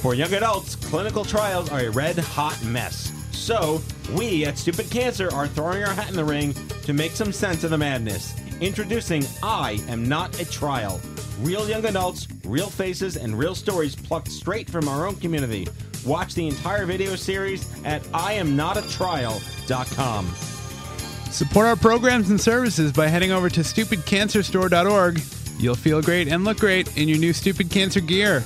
[0.00, 3.12] For young adults, clinical trials are a red hot mess.
[3.32, 3.82] So,
[4.14, 7.64] we at Stupid Cancer are throwing our hat in the ring to make some sense
[7.64, 8.34] of the madness.
[8.60, 10.98] Introducing I Am Not a Trial.
[11.42, 15.68] Real young adults, real faces, and real stories plucked straight from our own community.
[16.06, 20.26] Watch the entire video series at IamNotATrial.com.
[21.30, 25.20] Support our programs and services by heading over to stupidcancerstore.org.
[25.58, 28.42] You'll feel great and look great in your new Stupid Cancer gear.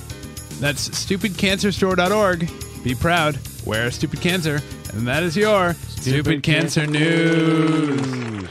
[0.59, 2.51] That's stupidcancerstore.org.
[2.83, 4.59] Be proud, wear Stupid Cancer,
[4.91, 8.49] and that is your Stupid, Stupid Cancer, Cancer News.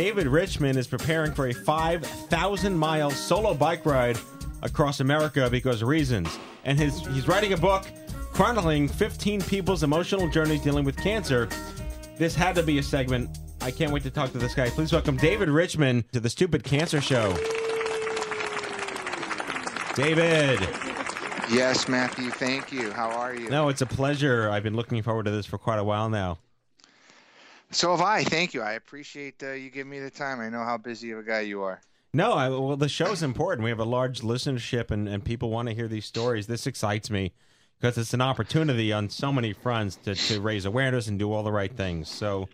[0.00, 4.18] David Richman is preparing for a 5,000 mile solo bike ride
[4.62, 6.38] across America because of reasons.
[6.64, 7.84] And his, he's writing a book
[8.32, 11.50] chronicling 15 people's emotional journeys dealing with cancer.
[12.16, 13.40] This had to be a segment.
[13.60, 14.70] I can't wait to talk to this guy.
[14.70, 17.36] Please welcome David Richman to the Stupid Cancer Show.
[19.94, 20.60] David.
[21.52, 22.30] Yes, Matthew.
[22.30, 22.90] Thank you.
[22.90, 23.50] How are you?
[23.50, 24.48] No, it's a pleasure.
[24.48, 26.38] I've been looking forward to this for quite a while now.
[27.72, 28.24] So have I.
[28.24, 28.62] Thank you.
[28.62, 30.40] I appreciate uh, you giving me the time.
[30.40, 31.80] I know how busy of a guy you are.
[32.12, 33.62] No, I, well, the show's important.
[33.62, 36.48] We have a large listenership, and, and people want to hear these stories.
[36.48, 37.32] This excites me
[37.78, 41.44] because it's an opportunity on so many fronts to, to raise awareness and do all
[41.44, 42.08] the right things.
[42.08, 42.48] So,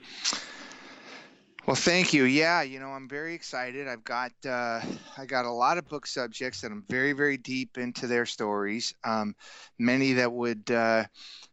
[1.67, 2.25] well, thank you.
[2.25, 3.89] Yeah, you know, I'm very excited.
[3.89, 4.81] I've got uh,
[5.17, 8.95] I got a lot of book subjects that I'm very very deep into their stories.
[9.05, 9.35] Um,
[9.79, 11.05] many that would uh,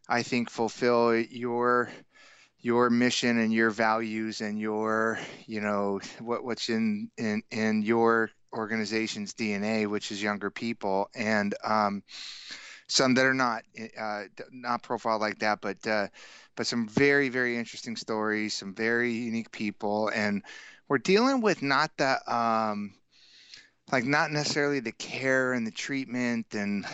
[0.08, 1.90] I think fulfill your
[2.64, 8.30] your mission and your values and your you know what what's in in in your
[8.54, 12.02] organization's DNA, which is younger people, and um,
[12.88, 13.64] some that are not
[14.00, 16.08] uh, not profiled like that, but uh,
[16.56, 20.42] but some very very interesting stories, some very unique people, and
[20.88, 22.94] we're dealing with not the um,
[23.92, 26.86] like not necessarily the care and the treatment and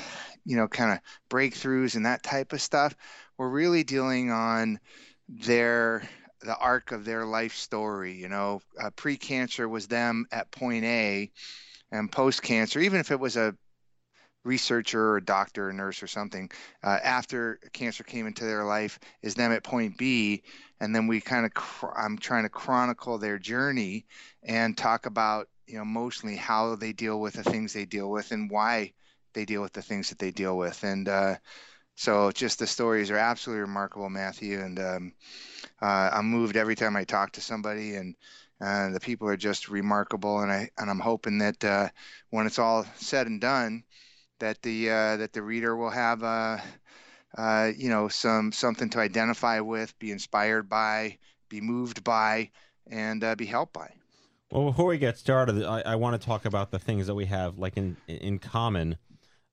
[0.45, 0.99] you know kind of
[1.31, 2.93] breakthroughs and that type of stuff.
[3.39, 4.81] We're really dealing on
[5.31, 6.09] their
[6.43, 8.15] the arc of their life story.
[8.15, 11.31] You know, uh, pre-cancer was them at point A,
[11.93, 13.55] and post-cancer, even if it was a
[14.45, 16.51] researcher or a doctor or nurse or something,
[16.83, 20.43] uh, after cancer came into their life, is them at point B,
[20.81, 24.07] and then we kind of cr- I'm trying to chronicle their journey
[24.43, 28.33] and talk about you know emotionally how they deal with the things they deal with
[28.33, 28.93] and why
[29.35, 31.09] they deal with the things that they deal with and.
[31.09, 31.37] Uh,
[31.97, 35.13] so just the stories are absolutely remarkable, Matthew, and um,
[35.83, 38.15] uh, I'm moved every time I talk to somebody, and
[38.61, 41.89] uh, the people are just remarkable, and I and I'm hoping that uh,
[42.31, 43.85] when it's all said and done,
[44.39, 46.59] that the uh, that the reader will have uh,
[47.37, 52.51] uh, you know some something to identify with, be inspired by, be moved by,
[52.91, 53.91] and be helped by.
[54.51, 57.27] Well, before we get started, I, I want to talk about the things that we
[57.27, 58.97] have like in in common.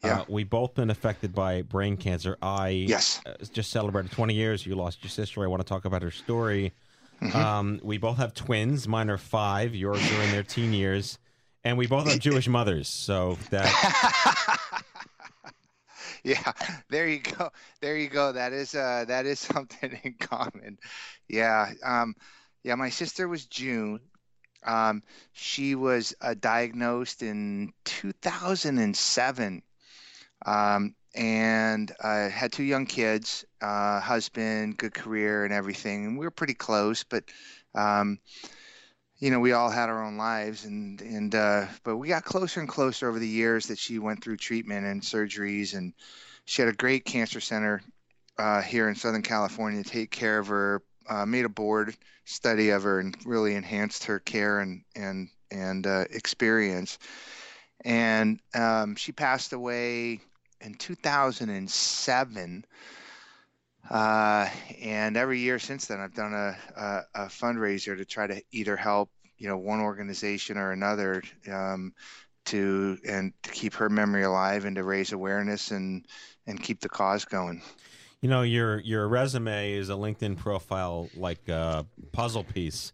[0.03, 0.21] Yeah.
[0.21, 2.37] Uh, we've both been affected by brain cancer.
[2.41, 3.19] I yes.
[3.25, 4.65] uh, just celebrated 20 years.
[4.65, 5.43] You lost your sister.
[5.43, 6.73] I want to talk about her story.
[7.21, 7.35] Mm-hmm.
[7.35, 8.87] Um, we both have twins.
[8.87, 9.73] Mine are five.
[9.73, 11.17] Yours are in their teen years.
[11.63, 12.87] And we both have Jewish mothers.
[12.87, 14.59] So that.
[16.23, 16.51] yeah,
[16.89, 17.49] there you go.
[17.81, 18.31] There you go.
[18.31, 20.77] That is uh, that is something in common.
[21.27, 21.71] Yeah.
[21.83, 22.15] Um,
[22.63, 23.99] Yeah, my sister was June.
[24.63, 25.01] Um,
[25.33, 29.63] she was uh, diagnosed in 2007
[30.45, 36.05] um, and uh, had two young kids, uh, husband, good career, and everything.
[36.05, 37.23] And we were pretty close, but
[37.73, 38.19] um,
[39.19, 42.59] you know, we all had our own lives, and and uh, but we got closer
[42.59, 45.93] and closer over the years that she went through treatment and surgeries, and
[46.45, 47.81] she had a great cancer center
[48.37, 50.81] uh, here in Southern California to take care of her.
[51.09, 55.85] Uh, made a board study of her and really enhanced her care and and and
[55.85, 56.99] experience.
[57.85, 60.19] And um, she passed away
[60.61, 62.65] in 2007.
[63.89, 64.49] Uh,
[64.81, 68.75] and every year since then, I've done a, a, a, fundraiser to try to either
[68.75, 71.93] help, you know, one organization or another um,
[72.45, 76.05] to and to keep her memory alive and to raise awareness and
[76.47, 77.61] and keep the cause going.
[78.21, 82.91] You know, your your resume is a LinkedIn profile like a puzzle piece.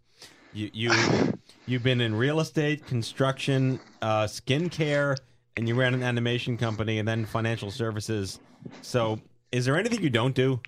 [0.53, 0.91] You you
[1.65, 5.17] you've been in real estate, construction, uh, skincare,
[5.57, 8.39] and you ran an animation company, and then financial services.
[8.81, 9.19] So
[9.53, 10.59] is there anything you don't do?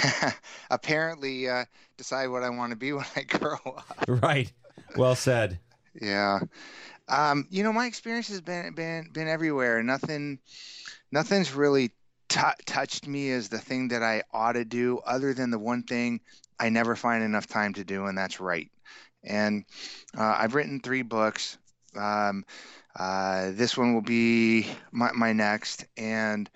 [0.70, 1.64] Apparently, uh,
[1.96, 4.04] decide what I want to be when I grow up.
[4.06, 4.50] Right.
[4.96, 5.58] Well said.
[6.00, 6.38] Yeah.
[7.08, 9.82] Um, you know, my experience has been been been everywhere.
[9.82, 10.38] Nothing,
[11.10, 11.90] nothing's really
[12.28, 15.82] t- touched me as the thing that I ought to do, other than the one
[15.82, 16.20] thing
[16.60, 18.70] I never find enough time to do, and that's write.
[19.24, 19.64] And
[20.16, 21.58] uh, I've written three books.
[21.96, 22.44] Um,
[22.96, 26.48] uh, this one will be my, my next, and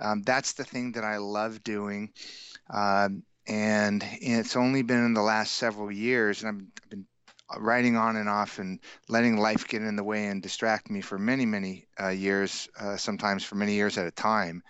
[0.00, 2.12] um, that's the thing that I love doing.
[2.70, 7.06] Um, and it's only been in the last several years, and I've been
[7.58, 11.18] writing on and off and letting life get in the way and distract me for
[11.18, 14.62] many, many uh, years, uh, sometimes for many years at a time.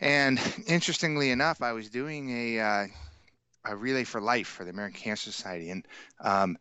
[0.00, 2.86] And interestingly enough, I was doing a, uh,
[3.64, 5.86] a relay for life for the American Cancer Society, and
[6.20, 6.58] um,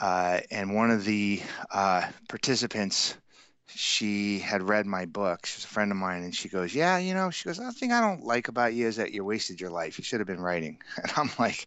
[0.00, 3.16] uh, and one of the uh, participants
[3.68, 5.46] she had read my book.
[5.46, 7.92] She's a friend of mine, and she goes, "Yeah, you know," she goes, "The thing
[7.92, 9.98] I don't like about you is that you wasted your life.
[9.98, 11.66] You should have been writing." And I'm like,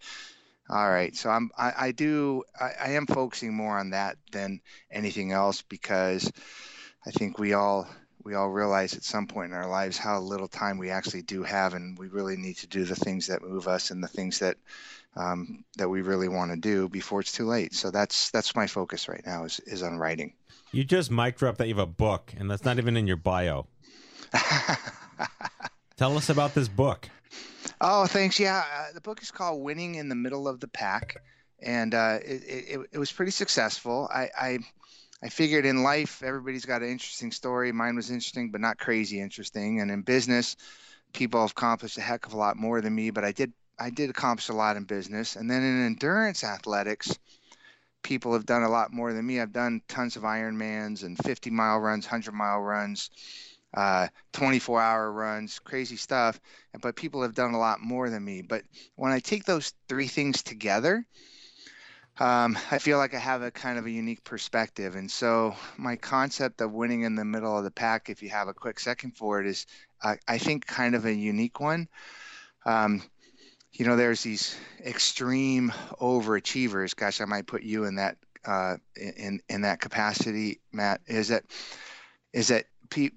[0.69, 4.61] "All right." So I'm, I, I do, I, I am focusing more on that than
[4.91, 6.31] anything else because
[7.05, 7.87] I think we all
[8.23, 11.43] we all realize at some point in our lives how little time we actually do
[11.43, 14.39] have, and we really need to do the things that move us and the things
[14.39, 14.57] that
[15.15, 17.73] um, that we really want to do before it's too late.
[17.73, 20.33] So that's that's my focus right now is is on writing.
[20.71, 23.17] You just mic dropped that you have a book, and that's not even in your
[23.17, 23.67] bio.
[25.97, 27.09] Tell us about this book.
[27.81, 28.39] Oh, thanks.
[28.39, 31.21] Yeah, uh, the book is called "Winning in the Middle of the Pack,"
[31.59, 34.09] and uh, it, it, it was pretty successful.
[34.13, 34.59] I, I
[35.21, 37.71] I figured in life everybody's got an interesting story.
[37.71, 39.81] Mine was interesting, but not crazy interesting.
[39.81, 40.55] And in business,
[41.13, 43.09] people have accomplished a heck of a lot more than me.
[43.09, 45.35] But I did I did accomplish a lot in business.
[45.35, 47.17] And then in endurance athletics,
[48.03, 49.39] people have done a lot more than me.
[49.39, 53.09] I've done tons of Ironmans and 50 mile runs, 100 mile runs,
[53.73, 56.39] uh, 24 hour runs, crazy stuff.
[56.81, 58.41] But people have done a lot more than me.
[58.41, 58.63] But
[58.95, 61.05] when I take those three things together,
[62.19, 64.95] um, I feel like I have a kind of a unique perspective.
[64.95, 68.47] And so my concept of winning in the middle of the pack, if you have
[68.47, 69.65] a quick second for it, is
[70.03, 71.87] uh, I think kind of a unique one.
[72.65, 73.01] Um,
[73.71, 76.95] you know, there's these extreme overachievers.
[76.95, 81.01] Gosh, I might put you in that uh, in in that capacity, Matt.
[81.07, 81.43] Is that
[82.33, 83.11] is that pe-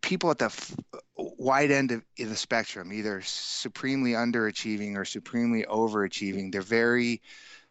[0.00, 0.76] people at the f-
[1.16, 6.52] wide end of the spectrum, either supremely underachieving or supremely overachieving.
[6.52, 7.20] They're very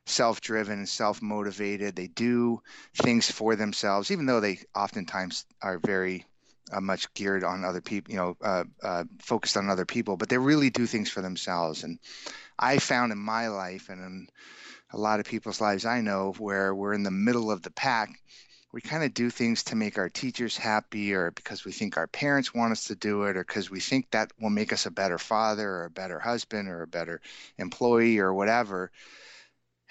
[0.06, 1.96] self-driven and self-motivated.
[1.96, 2.62] They do
[2.96, 6.26] things for themselves, even though they oftentimes are very
[6.72, 10.30] uh, much geared on other people, you know, uh, uh, focused on other people, but
[10.30, 11.84] they really do things for themselves.
[11.84, 12.00] And
[12.58, 14.28] I found in my life and in
[14.92, 18.10] a lot of people's lives I know where we're in the middle of the pack,
[18.72, 22.08] we kind of do things to make our teachers happy or because we think our
[22.08, 24.92] parents want us to do it or because we think that will make us a
[24.92, 27.22] better father or a better husband or a better
[27.58, 28.92] employee or whatever.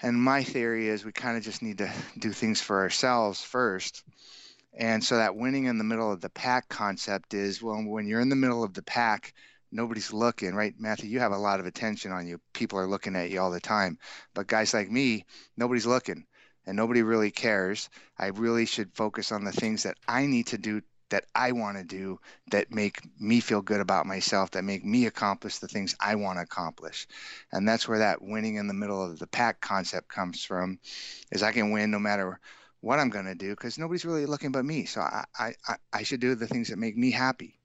[0.01, 4.03] And my theory is we kind of just need to do things for ourselves first
[4.77, 8.19] and so that winning in the middle of the pack concept is well, when you're
[8.19, 9.33] in the middle of the pack,
[9.71, 10.73] nobody's looking, right?
[10.77, 12.41] Matthew, you have a lot of attention on you.
[12.53, 13.97] People are looking at you all the time.
[14.33, 15.25] But guys like me,
[15.55, 16.25] nobody's looking
[16.65, 17.89] and nobody really cares.
[18.17, 21.77] I really should focus on the things that I need to do that I want
[21.77, 22.19] to do
[22.51, 26.39] that make me feel good about myself, that make me accomplish the things I want
[26.39, 27.07] to accomplish.
[27.51, 30.79] And that's where that winning in the middle of the pack concept comes from
[31.31, 32.39] is I can win no matter
[32.81, 34.85] what I'm going to do because nobody's really looking but me.
[34.85, 35.53] So I, I,
[35.93, 37.59] I should do the things that make me happy.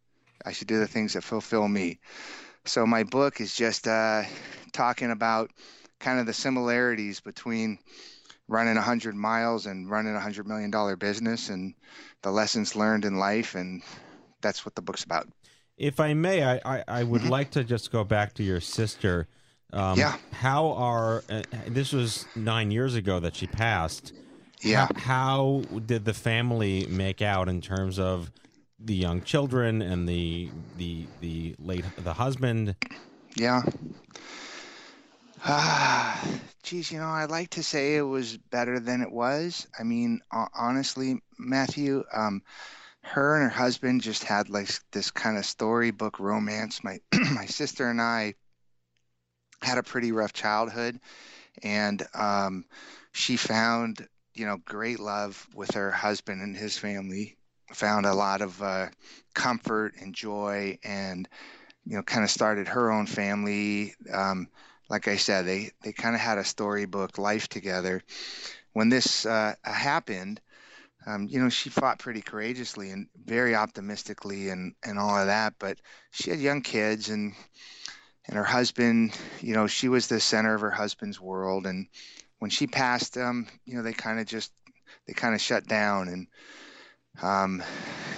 [0.45, 2.01] I should do the things that fulfill me.
[2.65, 4.23] So my book is just uh,
[4.73, 5.51] talking about
[5.99, 7.79] kind of the similarities between
[8.51, 11.73] running 100 miles and running a 100 million dollar business and
[12.23, 13.83] the lessons learned in life and
[14.43, 15.27] that's what the book's about
[15.79, 19.27] If I may, I, I, I would like to just go back to your sister.
[19.73, 20.17] Um, Yeah.
[20.33, 24.13] How are uh, this was nine years ago that she passed.
[24.63, 24.89] Yeah.
[24.97, 28.31] How, how did the family make out in terms of
[28.79, 32.75] the young children and the the the late the husband?
[33.37, 33.63] Yeah.
[35.45, 36.21] Ah,
[36.63, 39.67] geez, you know, I'd like to say it was better than it was.
[39.79, 42.43] I mean, honestly, Matthew, um,
[43.03, 46.85] her and her husband just had like this kind of storybook romance.
[46.85, 47.01] My
[47.35, 48.35] my sister and I
[49.63, 51.01] had a pretty rough childhood,
[51.63, 52.65] and um,
[53.13, 57.37] she found, you know, great love with her husband and his family.
[57.75, 58.89] Found a lot of uh,
[59.35, 61.29] comfort and joy, and
[61.87, 63.95] you know, kind of started her own family.
[64.13, 64.49] Um,
[64.91, 68.03] like I said, they they kind of had a storybook life together.
[68.73, 70.41] When this uh, happened,
[71.07, 75.55] um, you know, she fought pretty courageously and very optimistically and and all of that.
[75.59, 75.79] But
[76.11, 77.35] she had young kids and
[78.27, 81.67] and her husband, you know, she was the center of her husband's world.
[81.67, 81.87] And
[82.41, 84.53] when she passed, um, you know, they kind of just
[85.07, 86.27] they kind of shut down and
[87.23, 87.63] um,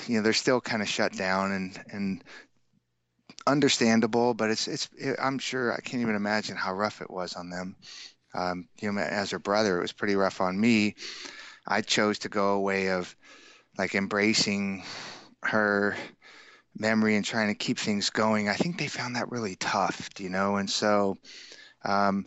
[0.07, 2.25] you know, they're still kind of shut down and and
[3.47, 7.34] understandable, but it's it's it, I'm sure I can't even imagine how rough it was
[7.34, 7.76] on them.
[8.34, 10.95] Um, you know, as her brother, it was pretty rough on me.
[11.66, 13.14] I chose to go a way of
[13.78, 14.84] like embracing
[15.45, 15.97] her
[16.76, 18.49] memory and trying to keep things going.
[18.49, 21.16] I think they found that really tough, you know, and so
[21.84, 22.26] um,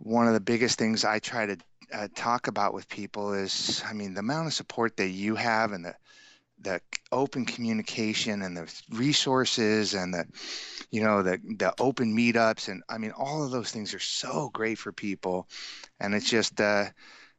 [0.00, 1.56] one of the biggest things I try to
[1.92, 5.72] uh, talk about with people is, I mean, the amount of support that you have
[5.72, 5.94] and the
[6.62, 6.80] the
[7.12, 10.24] open communication and the resources and the
[10.90, 14.50] you know the the open meetups and I mean all of those things are so
[14.52, 15.48] great for people.
[15.98, 16.86] And it's just uh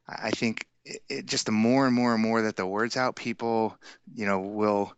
[0.08, 3.16] I think it, it just the more and more and more that the words out
[3.16, 3.76] people
[4.14, 4.92] you know will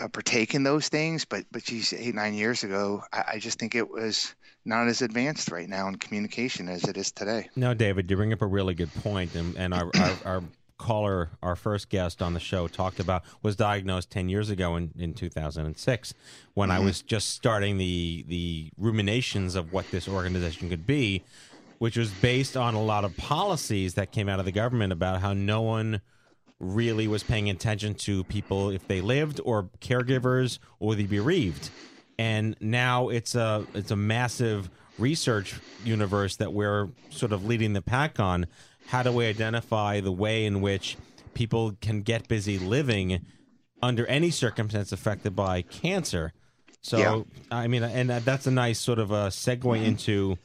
[0.00, 1.24] uh, partake in those things.
[1.24, 4.34] But but geez eight nine years ago I, I just think it was
[4.64, 7.48] not as advanced right now in communication as it is today.
[7.56, 10.42] No, David, you bring up a really good point, and and our our, our
[10.80, 14.92] caller, our first guest on the show, talked about was diagnosed ten years ago in,
[14.98, 16.14] in two thousand and six,
[16.54, 16.84] when I Mhm.
[16.84, 21.24] was just starting the the ruminations of what this organization could be,
[21.78, 25.20] which was based on a lot of policies that came out of the government about
[25.20, 26.00] how no one
[26.58, 31.70] really was paying attention to people if they lived or caregivers or the bereaved
[32.18, 34.68] and now it's a it's a massive
[34.98, 38.46] research universe that we're sort of leading the pack on
[38.90, 40.96] how do we identify the way in which
[41.34, 43.24] people can get busy living
[43.82, 46.32] under any circumstance affected by cancer?
[46.82, 47.22] So Yeah.
[47.50, 50.38] i mean and that's a nice sort of a segue into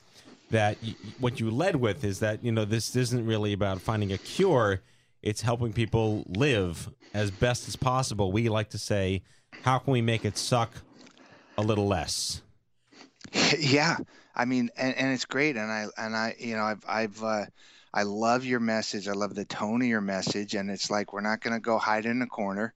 [0.51, 0.77] that
[1.19, 4.81] what you led with is that you know this isn't really about finding a cure.
[5.23, 8.31] It's helping people live as best as possible.
[8.31, 9.23] We like to say
[9.63, 10.71] how can we make it suck
[11.57, 12.41] a little less?
[13.59, 13.97] Yeah.
[14.35, 15.55] I mean and, and it's great.
[15.57, 17.45] And i and i you know i've i've uh
[17.95, 19.07] i love your message.
[19.07, 21.77] I love the tone of your message and it's like we're not going to go
[21.77, 22.73] hide in a corner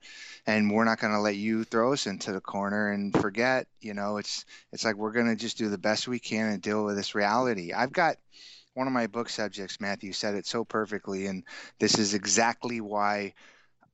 [0.48, 3.94] and we're not going to let you throw us into the corner and forget you
[3.94, 6.86] know it's it's like we're going to just do the best we can and deal
[6.86, 7.74] with this reality.
[7.74, 8.16] I've got
[8.74, 11.44] one of my book subjects matthew said it so perfectly and
[11.80, 13.34] this is exactly why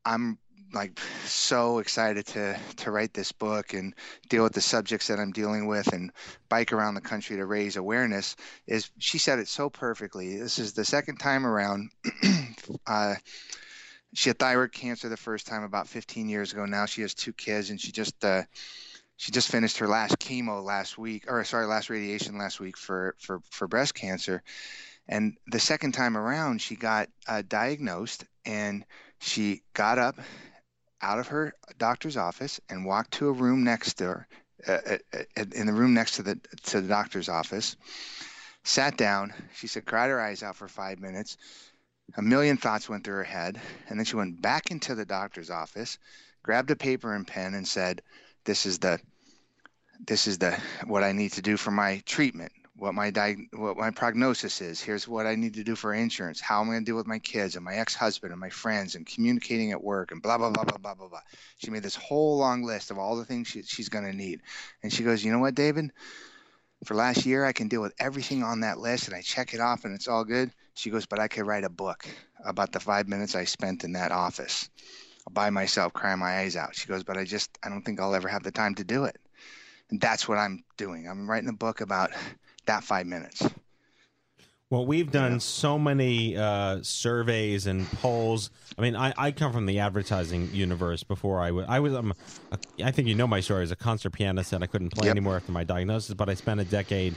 [0.05, 0.37] i'm
[0.75, 3.95] like so excited to to write this book and
[4.29, 6.11] deal with the subjects that I'm dealing with and
[6.49, 8.35] bike around the country to raise awareness
[8.67, 10.37] is she said it so perfectly.
[10.37, 11.89] This is the second time around.
[12.87, 13.15] uh,
[14.13, 16.65] she had thyroid cancer the first time about 15 years ago.
[16.65, 18.43] Now she has two kids and she just uh,
[19.17, 23.15] she just finished her last chemo last week or sorry last radiation last week for
[23.17, 24.43] for for breast cancer.
[25.07, 28.83] And the second time around, she got uh, diagnosed and
[29.19, 30.19] she got up
[31.05, 34.27] out of her doctor's office and walked to a room next her,
[34.67, 37.75] uh, uh, uh, in the room next to the to the doctor's office.
[38.63, 39.31] Sat down.
[39.53, 41.37] She said, cried her eyes out for five minutes.
[42.17, 45.51] A million thoughts went through her head, and then she went back into the doctor's
[45.51, 45.99] office,
[46.41, 48.01] grabbed a paper and pen, and said,
[48.43, 48.99] "This is the,
[50.07, 53.77] this is the what I need to do for my treatment." What my diag- what
[53.77, 54.81] my prognosis is.
[54.81, 56.41] Here's what I need to do for insurance.
[56.41, 58.95] How am I'm going to deal with my kids and my ex-husband and my friends
[58.95, 61.21] and communicating at work and blah blah blah blah blah blah blah.
[61.57, 64.41] She made this whole long list of all the things she, she's going to need,
[64.83, 65.91] and she goes, "You know what, David?
[66.83, 69.61] For last year, I can deal with everything on that list, and I check it
[69.61, 72.05] off, and it's all good." She goes, "But I could write a book
[72.43, 74.69] about the five minutes I spent in that office
[75.31, 78.15] by myself, crying my eyes out." She goes, "But I just I don't think I'll
[78.15, 79.17] ever have the time to do it."
[79.89, 81.07] And that's what I'm doing.
[81.07, 82.11] I'm writing a book about
[82.65, 83.47] that five minutes.
[84.71, 88.49] Well, we've done so many uh, surveys and polls.
[88.77, 91.03] I mean, I, I come from the advertising universe.
[91.03, 92.13] Before I was, I was, um,
[92.51, 95.05] a, I think you know my story as a concert pianist, and I couldn't play
[95.05, 95.11] Yep.
[95.11, 96.15] anymore after my diagnosis.
[96.15, 97.15] But I spent a decade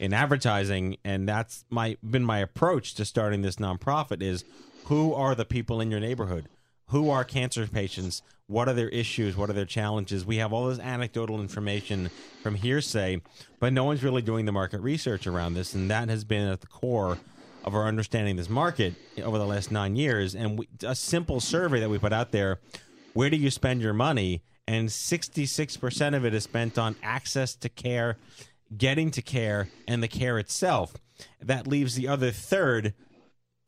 [0.00, 4.22] in advertising, and that's my been my approach to starting this nonprofit.
[4.22, 4.44] Is
[4.84, 6.48] who are the people in your neighborhood?
[6.88, 8.22] Who are cancer patients?
[8.46, 9.36] What are their issues?
[9.36, 10.24] What are their challenges?
[10.24, 12.10] We have all this anecdotal information
[12.42, 13.20] from hearsay,
[13.60, 16.62] but no one's really doing the market research around this, and that has been at
[16.62, 17.18] the core
[17.64, 20.34] of our understanding this market over the last nine years.
[20.34, 22.58] And we, a simple survey that we put out there:
[23.12, 24.42] where do you spend your money?
[24.66, 28.16] And sixty-six percent of it is spent on access to care,
[28.74, 30.94] getting to care, and the care itself.
[31.42, 32.94] That leaves the other third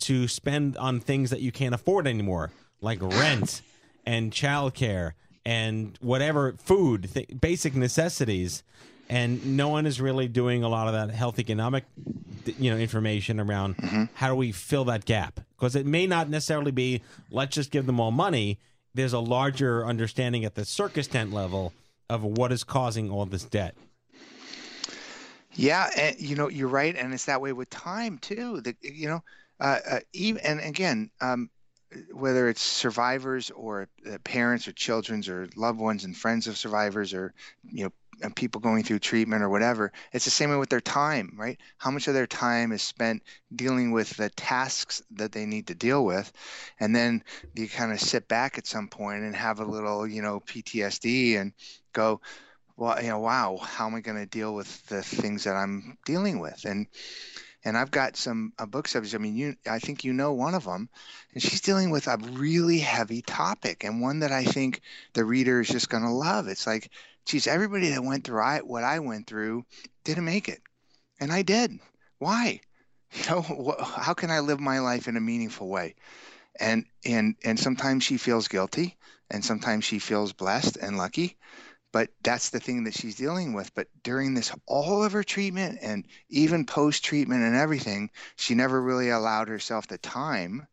[0.00, 2.50] to spend on things that you can't afford anymore,
[2.80, 3.62] like rent
[4.06, 5.12] and childcare
[5.44, 8.62] and whatever food, th- basic necessities.
[9.08, 11.84] And no one is really doing a lot of that health economic,
[12.58, 15.40] you know, information around how do we fill that gap?
[15.56, 18.60] Because it may not necessarily be let's just give them all money.
[18.94, 21.72] There's a larger understanding at the circus tent level
[22.08, 23.74] of what is causing all this debt.
[25.54, 28.60] Yeah, and you know you're right, and it's that way with time too.
[28.60, 29.24] The, you know,
[29.58, 31.50] uh, uh, even and again, um,
[32.12, 37.12] whether it's survivors or uh, parents or children's or loved ones and friends of survivors
[37.14, 37.34] or
[37.64, 37.90] you know
[38.34, 41.58] people going through treatment or whatever, it's the same way with their time, right?
[41.78, 43.22] How much of their time is spent
[43.54, 46.30] dealing with the tasks that they need to deal with,
[46.78, 47.24] and then
[47.54, 51.40] you kind of sit back at some point and have a little, you know, PTSD
[51.40, 51.52] and
[51.92, 52.20] go,
[52.76, 55.98] well, you know, wow, how am I going to deal with the things that I'm
[56.04, 56.64] dealing with?
[56.64, 56.86] And
[57.64, 59.14] and I've got some uh, book subjects.
[59.14, 60.88] I mean, you, I think you know one of them,
[61.34, 64.80] and she's dealing with a really heavy topic and one that I think
[65.14, 66.48] the reader is just going to love.
[66.48, 66.90] It's like,
[67.26, 69.64] geez, everybody that went through I, what I went through
[70.04, 70.60] didn't make it,
[71.20, 71.78] and I did.
[72.18, 72.60] Why?
[73.12, 75.96] You know, wh- how can I live my life in a meaningful way?
[76.60, 78.96] And and and sometimes she feels guilty,
[79.30, 81.36] and sometimes she feels blessed and lucky
[81.92, 83.74] but that's the thing that she's dealing with.
[83.74, 88.80] But during this all of her treatment and even post treatment and everything she never
[88.80, 90.66] really allowed herself the time.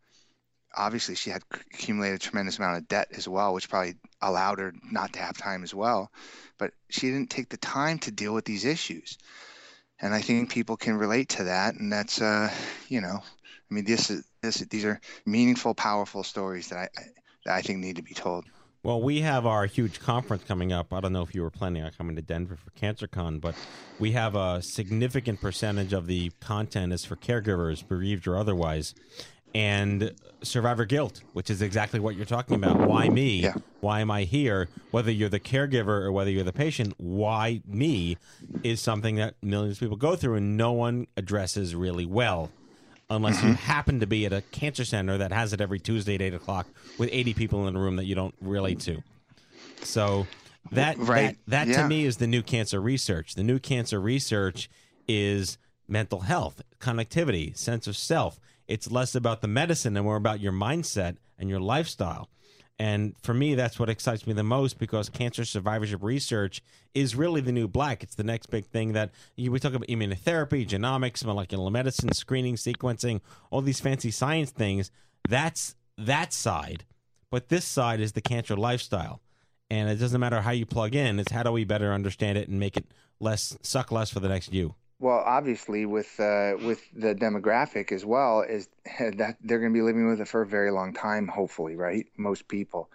[0.75, 4.73] Obviously she had accumulated a tremendous amount of debt as well which probably allowed her
[4.91, 6.11] not to have time as well.
[6.57, 9.17] But she didn't take the time to deal with these issues.
[9.99, 11.75] And i think people can relate to that.
[11.75, 12.53] And that's uh
[12.89, 16.89] you know i mean this is this these are meaningful powerful stories that i
[17.45, 18.45] that i think need to be told
[18.83, 20.93] Well, we have our huge conference coming up.
[20.93, 23.55] I don't know if you were planning on coming to Denver for CancerCon, but
[23.99, 28.93] we have a significant percentage of the content is for caregivers, bereaved or otherwise,
[29.55, 30.13] and
[30.43, 32.77] survivor guilt, which is exactly what you're talking about.
[32.87, 33.41] Why me?
[33.81, 34.69] Why am I here?
[34.91, 38.17] Whether you're the caregiver or whether you're the patient, why me
[38.63, 42.51] is something that millions of people go through and no one addresses really well
[43.09, 43.55] unless you mm-hmm.
[43.55, 46.67] happen to be at a cancer center that has it every Tuesday at eight o'clock
[46.97, 49.01] with eighty people in a room that you don't relate to.
[49.83, 50.27] So
[50.71, 51.37] that Right.
[51.47, 51.83] that, that Yeah.
[51.83, 53.35] to me is the new cancer research.
[53.35, 54.69] The new cancer research
[55.07, 58.39] is mental health, connectivity, sense of self.
[58.67, 62.29] It's less about the medicine and more about your mindset and your lifestyle.
[62.79, 66.61] And for me, that's what excites me the most because cancer survivorship research
[66.93, 68.03] is really the new black.
[68.03, 72.55] It's the next big thing that you, we talk about immunotherapy, genomics, molecular medicine, screening,
[72.55, 74.91] sequencing, all these fancy science things.
[75.27, 76.85] That's that side.
[77.31, 79.21] But this side is the cancer lifestyle.
[79.69, 82.47] And it doesn't matter how you plug in, it's how do we better understand it
[82.47, 82.85] and make it
[83.19, 84.75] less suck less for the next you.
[84.99, 88.67] Well, obviously, with uh, with the demographic as well, is
[88.99, 91.27] that they're going to be living with it for a very long time.
[91.27, 92.07] Hopefully, right?
[92.17, 92.89] Most people,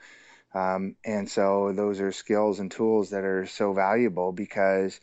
[0.54, 5.00] um, and so those are skills and tools that are so valuable because,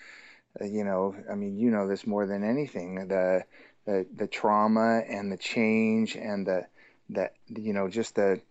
[0.62, 3.08] uh, you know, I mean, you know this more than anything.
[3.08, 3.46] The
[3.86, 6.68] the the trauma and the change and the
[7.10, 8.42] the you know just the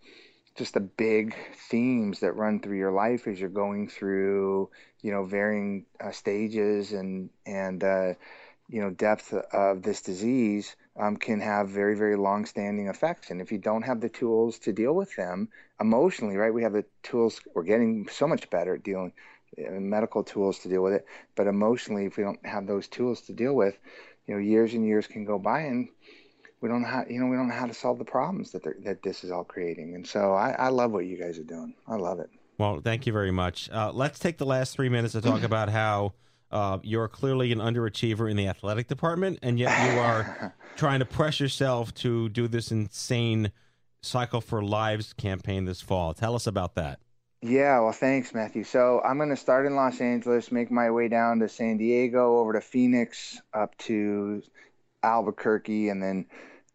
[0.59, 1.33] just the big
[1.69, 4.69] themes that run through your life as you're going through
[5.01, 8.13] you know varying uh, stages and and uh,
[8.67, 13.31] you know depth of this disease um, can have very very long standing effects.
[13.31, 15.47] And if you don't have the tools to deal with them
[15.79, 19.13] emotionally right we have the tools we're getting so much better at dealing
[19.57, 21.05] uh, medical tools to deal with it.
[21.35, 23.77] But emotionally if we don't have those tools to deal with
[24.27, 25.87] you know years and years can go by and
[26.61, 28.63] we don't know how you know we don't know how to solve the problems that
[28.83, 31.73] that this is all creating and so I, I love what you guys are doing
[31.87, 33.69] i love it Well, thank you very much.
[33.71, 36.13] Uh, let's take the last three minutes to talk about how
[36.51, 41.05] uh, you're clearly an underachiever in the athletic department, and yet you are trying to
[41.05, 43.51] press yourself to do this insane
[44.01, 46.13] Cycle for Lives campaign this fall.
[46.13, 46.99] Tell us about that.
[47.41, 48.65] Yeah, well, thanks, Matthew.
[48.65, 52.39] So I'm going to start in Los Angeles, make my way down to San Diego,
[52.39, 54.43] over to Phoenix, up to
[55.03, 56.25] Albuquerque, and then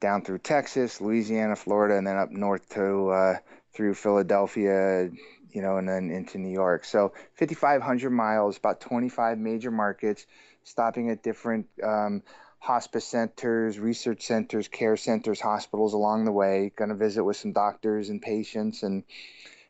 [0.01, 3.37] down through Texas, Louisiana, Florida, and then up north to uh,
[3.72, 5.11] through Philadelphia,
[5.51, 6.85] you know, and then into New York.
[6.85, 10.27] So 5,500 miles, about 25 major markets,
[10.62, 12.22] stopping at different um,
[12.59, 16.72] hospice centers, research centers, care centers, hospitals along the way.
[16.77, 19.05] Going to visit with some doctors and patients and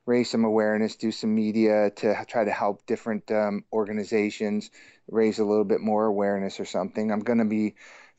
[0.06, 4.70] raise some awareness, do some media to try to help different um, organizations
[5.10, 7.10] raise a little bit more awareness or something.
[7.10, 7.74] I'm going to be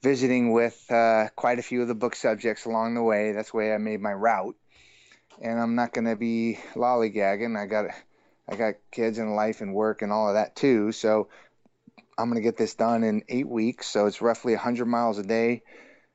[0.05, 3.31] visiting with uh, quite a few of the book subjects along the way.
[3.31, 4.55] That's the way I made my route.
[5.41, 7.57] And I'm not going to be lollygagging.
[7.57, 7.85] I got
[8.47, 10.91] I got kids and life and work and all of that too.
[10.91, 11.29] So
[12.19, 13.87] I'm going to get this done in eight weeks.
[13.87, 15.63] So it's roughly 100 miles a day,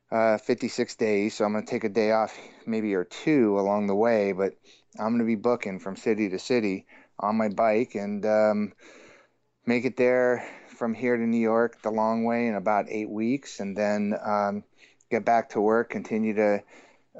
[0.09, 1.35] uh, 56 days.
[1.35, 2.33] So I'm going to take a day off,
[2.65, 4.31] maybe or two along the way.
[4.31, 4.53] But
[4.97, 6.85] I'm going to be booking from city to city
[7.19, 8.71] on my bike and um,
[9.65, 10.45] make it there
[10.81, 14.63] from here to New York the long way in about eight weeks, and then um,
[15.11, 16.63] get back to work, continue to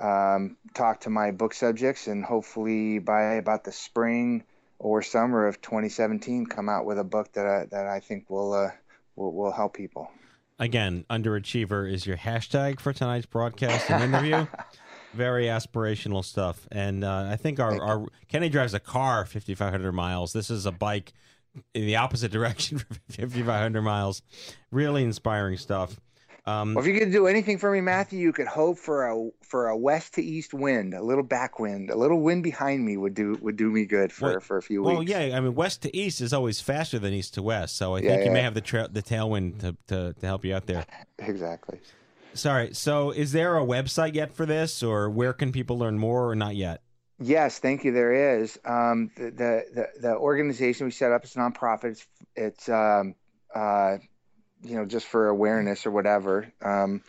[0.02, 4.42] um, talk to my book subjects, and hopefully by about the spring
[4.80, 8.52] or summer of 2017, come out with a book that I, that I think will,
[8.52, 8.72] uh,
[9.16, 10.10] will will help people.
[10.58, 14.48] Again, underachiever is your hashtag for tonight's broadcast and interview.
[15.14, 20.34] Very aspirational stuff, and uh, I think our, our Kenny drives a car 5,500 miles.
[20.34, 21.14] This is a bike
[21.74, 24.22] in the opposite direction for 5,500 miles.
[24.72, 26.00] Really inspiring stuff.
[26.48, 29.30] Um, Well, if you could do anything for me, Matthew, you could hope for a
[29.44, 33.14] for a west to east wind, a little backwind, a little wind behind me would
[33.14, 34.92] do would do me good for, Well- for a few weeks.
[34.94, 37.94] well, yeah, I mean, west to east is always faster than east to west, so
[37.96, 40.56] I Yeah, think you may have the tra- the tailwind to, to, to help you
[40.56, 40.86] out there.
[41.20, 41.80] Exactly.
[42.34, 46.28] Sorry, so is there a website yet for this, or where can people learn more,
[46.30, 46.82] or not yet?
[47.24, 47.92] Yes, thank you.
[47.92, 51.92] There is um, the, the the organization we set up is nonprofit.
[51.92, 53.14] It's, it's um,
[53.54, 53.98] uh,
[54.64, 56.52] you know just for awareness or whatever.
[56.64, 57.04] Um,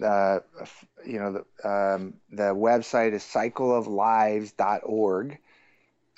[0.00, 5.38] you know the um, the website is cycleoflives.org,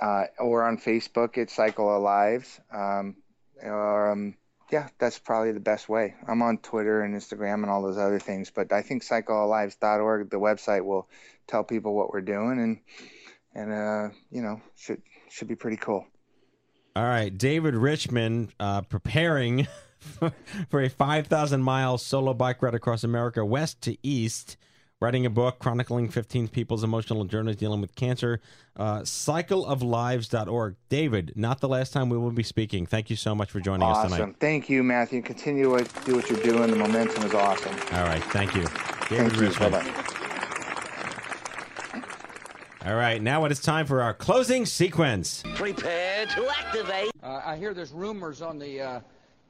[0.00, 2.58] uh, or on Facebook it's Cycle of Lives.
[2.72, 3.16] Um,
[3.62, 4.36] or, um,
[4.72, 6.14] yeah, that's probably the best way.
[6.26, 10.40] I'm on Twitter and Instagram and all those other things, but I think cycleoflives.org, the
[10.40, 11.08] website, will
[11.46, 12.78] tell people what we're doing and
[13.54, 16.04] and uh, you know should should be pretty cool.
[16.96, 19.68] All right, David Richman uh, preparing
[20.68, 24.56] for a 5,000 mile solo bike ride across America, west to east,
[25.00, 28.40] writing a book chronicling 15 people's emotional journeys dealing with cancer.
[28.76, 30.76] Uh, cycleoflives.org.
[30.88, 32.84] David, not the last time we will be speaking.
[32.84, 34.16] Thank you so much for joining us tonight.
[34.16, 34.34] awesome.
[34.34, 35.22] Thank you, Matthew.
[35.22, 36.70] Continue to do what you're doing.
[36.70, 37.74] The momentum is awesome.
[37.92, 38.64] All right, thank you.
[38.66, 39.58] Thank David you.
[39.58, 40.04] Bye-bye.
[42.88, 45.42] All right, now it is time for our closing sequence.
[45.56, 47.10] Prepare to activate.
[47.22, 49.00] Uh, I hear there's rumors on the uh,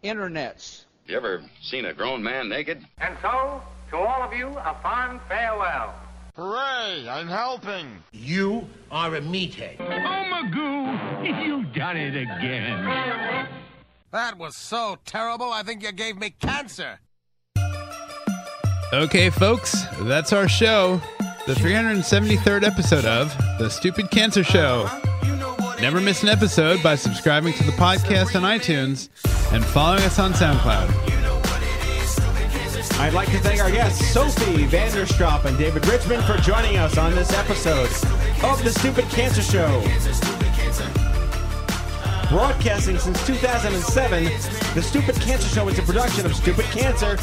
[0.03, 0.86] internets.
[1.07, 2.84] You ever seen a grown man naked?
[3.01, 5.95] And so, to all of you, a fond farewell.
[6.34, 7.09] Hooray!
[7.09, 8.03] I'm helping.
[8.11, 9.76] You are a meathead.
[9.78, 13.49] Oh, Magoo, you've done it again.
[14.11, 16.99] That was so terrible, I think you gave me cancer.
[18.93, 21.01] Okay, folks, that's our show.
[21.49, 24.87] The 373rd episode of The Stupid Cancer Show.
[25.81, 29.09] Never miss an episode by subscribing to the podcast on iTunes
[29.55, 30.91] and following us on SoundCloud.
[33.01, 36.77] I'd like to thank our guests, Sophie van der Stap and David Richman, for joining
[36.77, 37.89] us on this episode
[38.45, 41.08] of The Stupid Cancer Show.
[42.29, 44.24] Broadcasting since 2007,
[44.74, 47.16] The Stupid Cancer Show is a production of Stupid Cancer,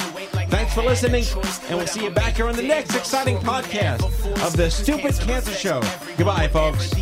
[0.49, 1.23] Thanks for listening,
[1.69, 4.03] and we'll see you back here on the next exciting podcast
[4.45, 5.81] of the Stupid Cancer Show.
[6.17, 6.93] Goodbye, folks.